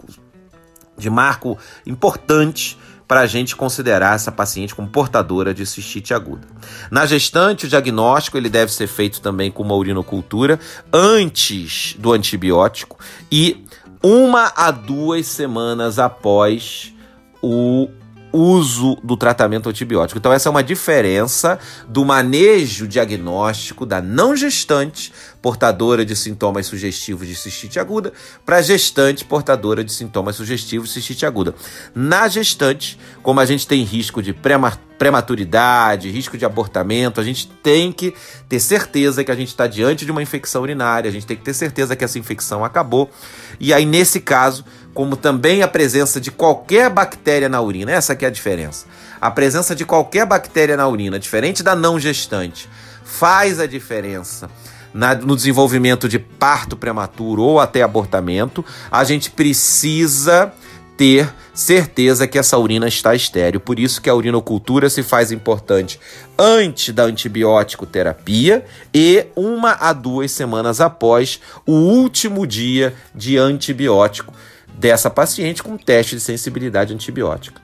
de 0.96 1.11
marco 1.11 1.57
importante 1.87 2.77
para 3.07 3.23
a 3.23 3.27
gente 3.27 3.57
considerar 3.57 4.14
essa 4.14 4.31
paciente 4.31 4.73
como 4.73 4.88
portadora 4.88 5.53
de 5.53 5.66
cistite 5.66 6.14
aguda. 6.14 6.46
Na 6.90 7.07
gestante, 7.07 7.66
o 7.66 7.68
diagnóstico 7.68 8.38
ele 8.38 8.49
deve 8.49 8.73
ser 8.73 8.87
feito 8.87 9.20
também 9.20 9.51
com 9.51 9.64
uma 9.64 9.75
urinocultura 9.75 10.61
antes 10.92 11.96
do 11.99 12.12
antibiótico 12.12 12.96
e 13.31 13.64
uma 14.03 14.53
a 14.57 14.70
duas 14.70 15.27
semanas 15.27 15.99
após 15.99 16.94
o 17.42 17.88
uso 18.33 18.97
do 19.03 19.16
tratamento 19.16 19.69
antibiótico. 19.69 20.19
Então, 20.19 20.33
essa 20.33 20.49
é 20.49 20.51
uma 20.51 20.62
diferença 20.62 21.59
do 21.88 22.05
manejo 22.05 22.87
diagnóstico 22.87 23.85
da 23.85 24.01
não 24.01 24.37
gestante 24.37 25.12
portadora 25.43 26.05
de 26.05 26.14
sintomas 26.14 26.66
sugestivos 26.66 27.27
de 27.27 27.35
cistite 27.35 27.81
aguda 27.81 28.12
para 28.45 28.61
gestante 28.61 29.25
portadora 29.25 29.83
de 29.83 29.93
sintomas 29.93 30.37
sugestivos 30.37 30.88
de 30.88 30.95
cistite 30.95 31.25
aguda. 31.25 31.55
Na 31.95 32.29
gestante, 32.29 32.99
como 33.23 33.40
a 33.40 33.47
gente 33.47 33.66
tem 33.66 33.83
risco 33.83 34.23
de 34.23 34.35
prematuridade, 34.35 36.11
risco 36.11 36.37
de 36.37 36.45
abortamento, 36.45 37.21
a 37.21 37.25
gente 37.25 37.49
tem 37.62 37.90
que 37.90 38.14
ter 38.51 38.61
certeza 38.61 39.25
que 39.25 39.31
a 39.31 39.35
gente 39.35 39.49
está 39.49 39.66
diante 39.66 40.05
de 40.05 40.11
uma 40.12 40.23
infecção 40.23 40.61
urinária, 40.61 41.09
a 41.09 41.12
gente 41.12 41.27
tem 41.27 41.38
que 41.38 41.43
ter 41.43 41.55
certeza 41.55 41.97
que 41.97 42.05
essa 42.05 42.19
infecção 42.19 42.62
acabou. 42.62 43.11
E 43.59 43.73
aí, 43.73 43.87
nesse 43.87 44.21
caso, 44.21 44.62
como 44.94 45.16
também 45.16 45.62
a 45.62 45.68
presença 45.68 46.20
de 46.20 46.31
qualquer 46.31 46.90
bactéria 46.90 47.48
na 47.48 47.61
urina, 47.61 47.92
essa 47.92 48.14
que 48.16 48.24
é 48.24 48.29
a 48.29 48.31
diferença. 48.31 48.87
A 49.20 49.31
presença 49.31 49.74
de 49.74 49.85
qualquer 49.85 50.26
bactéria 50.26 50.76
na 50.76 50.88
urina, 50.88 51.18
diferente 51.18 51.62
da 51.62 51.76
não 51.76 51.98
gestante, 51.98 52.68
faz 53.05 53.61
a 53.61 53.66
diferença 53.66 54.50
na, 54.92 55.14
no 55.14 55.37
desenvolvimento 55.37 56.09
de 56.09 56.18
parto 56.18 56.76
prematuro 56.76 57.42
ou 57.42 57.61
até 57.61 57.83
abortamento, 57.83 58.64
a 58.90 59.05
gente 59.05 59.31
precisa 59.31 60.53
ter 60.96 61.33
certeza 61.55 62.26
que 62.26 62.38
essa 62.38 62.59
urina 62.59 62.87
está 62.87 63.14
estéreo. 63.14 63.59
Por 63.59 63.79
isso 63.79 64.03
que 64.03 64.11
a 64.11 64.14
urinocultura 64.14 64.90
se 64.90 65.03
faz 65.03 65.33
importante 65.33 65.98
antes 66.38 66.94
da 66.94 67.05
antibiótico 67.05 67.87
terapia 67.87 68.64
e 68.92 69.26
uma 69.35 69.72
a 69.72 69.92
duas 69.92 70.31
semanas 70.31 70.81
após 70.81 71.40
o 71.66 71.72
último 71.72 72.46
dia 72.46 72.94
de 73.14 73.38
antibiótico 73.38 74.33
dessa 74.81 75.11
paciente 75.11 75.62
com 75.62 75.77
teste 75.77 76.16
de 76.16 76.23
sensibilidade 76.23 76.95
antibiótica. 76.95 77.61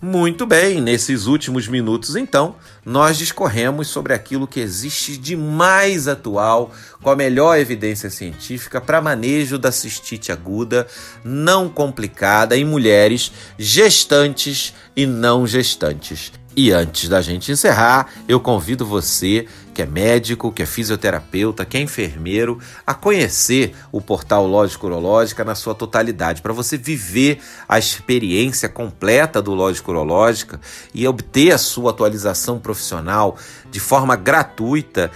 Muito 0.00 0.46
bem, 0.46 0.80
nesses 0.80 1.26
últimos 1.26 1.66
minutos, 1.66 2.14
então, 2.14 2.54
nós 2.84 3.16
discorremos 3.18 3.88
sobre 3.88 4.12
aquilo 4.12 4.46
que 4.46 4.60
existe 4.60 5.16
de 5.16 5.34
mais 5.34 6.06
atual, 6.06 6.70
com 7.02 7.10
a 7.10 7.16
melhor 7.16 7.58
evidência 7.58 8.08
científica 8.10 8.80
para 8.80 9.00
manejo 9.00 9.58
da 9.58 9.72
cistite 9.72 10.30
aguda 10.30 10.86
não 11.24 11.68
complicada 11.68 12.56
em 12.56 12.64
mulheres 12.64 13.32
gestantes 13.58 14.72
e 14.94 15.06
não 15.06 15.46
gestantes. 15.46 16.30
E 16.54 16.70
antes 16.72 17.08
da 17.08 17.20
gente 17.20 17.50
encerrar, 17.50 18.12
eu 18.28 18.38
convido 18.38 18.86
você, 18.86 19.46
que 19.76 19.82
é 19.82 19.86
médico, 19.86 20.50
que 20.50 20.62
é 20.62 20.66
fisioterapeuta, 20.66 21.62
que 21.66 21.76
é 21.76 21.80
enfermeiro, 21.82 22.58
a 22.86 22.94
conhecer 22.94 23.74
o 23.92 24.00
portal 24.00 24.46
Lógico 24.46 24.86
Urológica 24.86 25.44
na 25.44 25.54
sua 25.54 25.74
totalidade, 25.74 26.40
para 26.40 26.54
você 26.54 26.78
viver 26.78 27.40
a 27.68 27.78
experiência 27.78 28.70
completa 28.70 29.42
do 29.42 29.52
Lógico 29.52 29.90
Urológica 29.90 30.58
e 30.94 31.06
obter 31.06 31.52
a 31.52 31.58
sua 31.58 31.90
atualização 31.90 32.58
profissional 32.58 33.36
de 33.70 33.78
forma 33.78 34.16
gratuita 34.16 35.10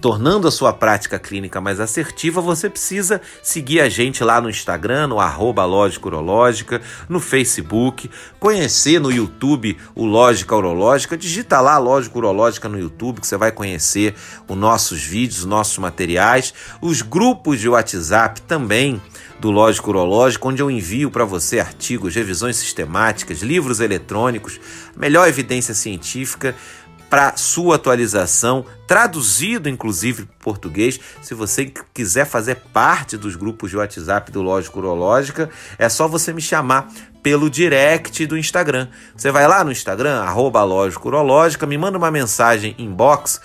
tornando 0.00 0.46
a 0.46 0.50
sua 0.50 0.72
prática 0.72 1.18
clínica 1.18 1.60
mais 1.60 1.80
assertiva, 1.80 2.40
você 2.40 2.68
precisa 2.68 3.20
seguir 3.42 3.80
a 3.80 3.88
gente 3.88 4.22
lá 4.22 4.40
no 4.40 4.50
Instagram, 4.50 5.08
no 5.08 5.20
arroba 5.20 5.64
Lógica 5.64 6.06
Urológica, 6.06 6.80
no 7.08 7.20
Facebook, 7.20 8.10
conhecer 8.38 9.00
no 9.00 9.10
YouTube 9.10 9.76
o 9.94 10.04
Lógica 10.04 10.54
Urológica, 10.54 11.16
digita 11.16 11.60
lá 11.60 11.78
Lógica 11.78 12.18
Urológica 12.18 12.68
no 12.68 12.78
YouTube 12.78 13.20
que 13.20 13.26
você 13.26 13.36
vai 13.36 13.52
conhecer 13.52 14.14
os 14.48 14.56
nossos 14.56 15.02
vídeos, 15.02 15.40
os 15.40 15.46
nossos 15.46 15.78
materiais, 15.78 16.54
os 16.80 17.02
grupos 17.02 17.60
de 17.60 17.68
WhatsApp 17.68 18.40
também 18.42 19.00
do 19.40 19.50
Lógico 19.50 19.88
Urológico, 19.88 20.48
onde 20.50 20.60
eu 20.60 20.70
envio 20.70 21.10
para 21.10 21.24
você 21.24 21.58
artigos, 21.58 22.14
revisões 22.14 22.56
sistemáticas, 22.56 23.40
livros 23.40 23.80
eletrônicos, 23.80 24.60
melhor 24.94 25.26
evidência 25.26 25.72
científica 25.72 26.54
para 27.10 27.36
sua 27.36 27.74
atualização, 27.74 28.64
traduzido 28.86 29.68
inclusive 29.68 30.24
para 30.24 30.36
português. 30.38 31.00
Se 31.20 31.34
você 31.34 31.72
quiser 31.92 32.24
fazer 32.24 32.54
parte 32.72 33.16
dos 33.16 33.34
grupos 33.34 33.70
de 33.70 33.76
WhatsApp 33.76 34.30
do 34.30 34.40
Lógico 34.40 34.78
Urológica, 34.78 35.50
é 35.76 35.88
só 35.88 36.06
você 36.06 36.32
me 36.32 36.40
chamar 36.40 36.88
pelo 37.20 37.50
direct 37.50 38.24
do 38.26 38.38
Instagram. 38.38 38.88
Você 39.16 39.30
vai 39.32 39.46
lá 39.46 39.64
no 39.64 39.72
Instagram, 39.72 40.20
arroba 40.20 40.62
Lógico 40.62 41.08
Urológica, 41.08 41.66
me 41.66 41.76
manda 41.76 41.98
uma 41.98 42.10
mensagem 42.10 42.74
inbox. 42.78 43.40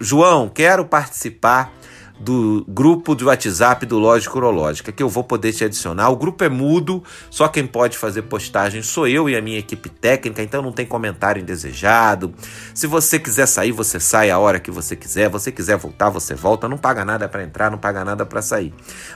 João, 0.00 0.48
quero 0.48 0.84
participar 0.84 1.72
do 2.18 2.64
grupo 2.68 3.14
de 3.14 3.24
WhatsApp 3.24 3.84
do 3.86 3.98
Lógico 3.98 4.38
Urológica, 4.38 4.92
que 4.92 5.02
eu 5.02 5.08
vou 5.08 5.24
poder 5.24 5.52
te 5.52 5.64
adicionar. 5.64 6.10
O 6.10 6.16
grupo 6.16 6.44
é 6.44 6.48
mudo, 6.48 7.02
só 7.28 7.48
quem 7.48 7.66
pode 7.66 7.98
fazer 7.98 8.22
postagem 8.22 8.82
sou 8.82 9.08
eu 9.08 9.28
e 9.28 9.36
a 9.36 9.42
minha 9.42 9.58
equipe 9.58 9.88
técnica, 9.88 10.42
então 10.42 10.62
não 10.62 10.72
tem 10.72 10.86
comentário 10.86 11.42
indesejado. 11.42 12.32
Se 12.72 12.86
você 12.86 13.18
quiser 13.18 13.46
sair, 13.46 13.72
você 13.72 13.98
sai 13.98 14.30
a 14.30 14.38
hora 14.38 14.60
que 14.60 14.70
você 14.70 14.94
quiser. 14.94 15.28
Você 15.28 15.50
quiser 15.50 15.76
voltar, 15.76 16.08
você 16.08 16.34
volta. 16.34 16.68
Não 16.68 16.78
paga 16.78 17.04
nada 17.04 17.28
para 17.28 17.42
entrar, 17.42 17.70
não 17.70 17.78
paga 17.78 18.04
nada 18.04 18.24
para 18.24 18.40
sair. 18.40 18.72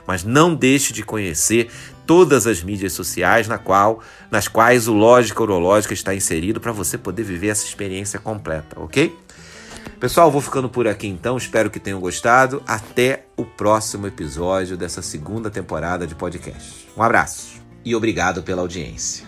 Mas 0.07 0.25
não 0.25 0.55
deixe 0.55 0.93
de 0.93 1.03
conhecer 1.03 1.71
todas 2.07 2.47
as 2.47 2.63
mídias 2.63 2.95
sociais 2.95 3.47
na 3.47 3.59
qual, 3.59 4.01
nas 4.31 4.49
quais 4.49 4.89
o 4.89 4.95
Lógica 4.95 5.43
Urológica 5.43 5.93
está 5.93 6.15
inserido 6.15 6.59
para 6.59 6.73
você 6.73 6.97
poder 6.97 7.23
viver 7.23 7.49
essa 7.49 7.67
experiência 7.67 8.19
completa, 8.19 8.81
ok? 8.81 9.15
Pessoal, 10.01 10.31
vou 10.31 10.41
ficando 10.41 10.69
por 10.69 10.87
aqui 10.87 11.07
então. 11.07 11.37
Espero 11.37 11.71
que 11.71 11.81
tenham 11.81 12.01
gostado. 12.01 12.63
Até 12.67 13.25
o 13.37 13.45
próximo 13.45 14.07
episódio 14.07 14.77
dessa 14.77 15.03
segunda 15.03 15.51
temporada 15.51 16.07
de 16.07 16.15
podcast. 16.15 16.89
Um 16.97 17.03
abraço 17.03 17.61
e 17.85 17.95
obrigado 17.95 18.43
pela 18.43 18.63
audiência. 18.63 19.27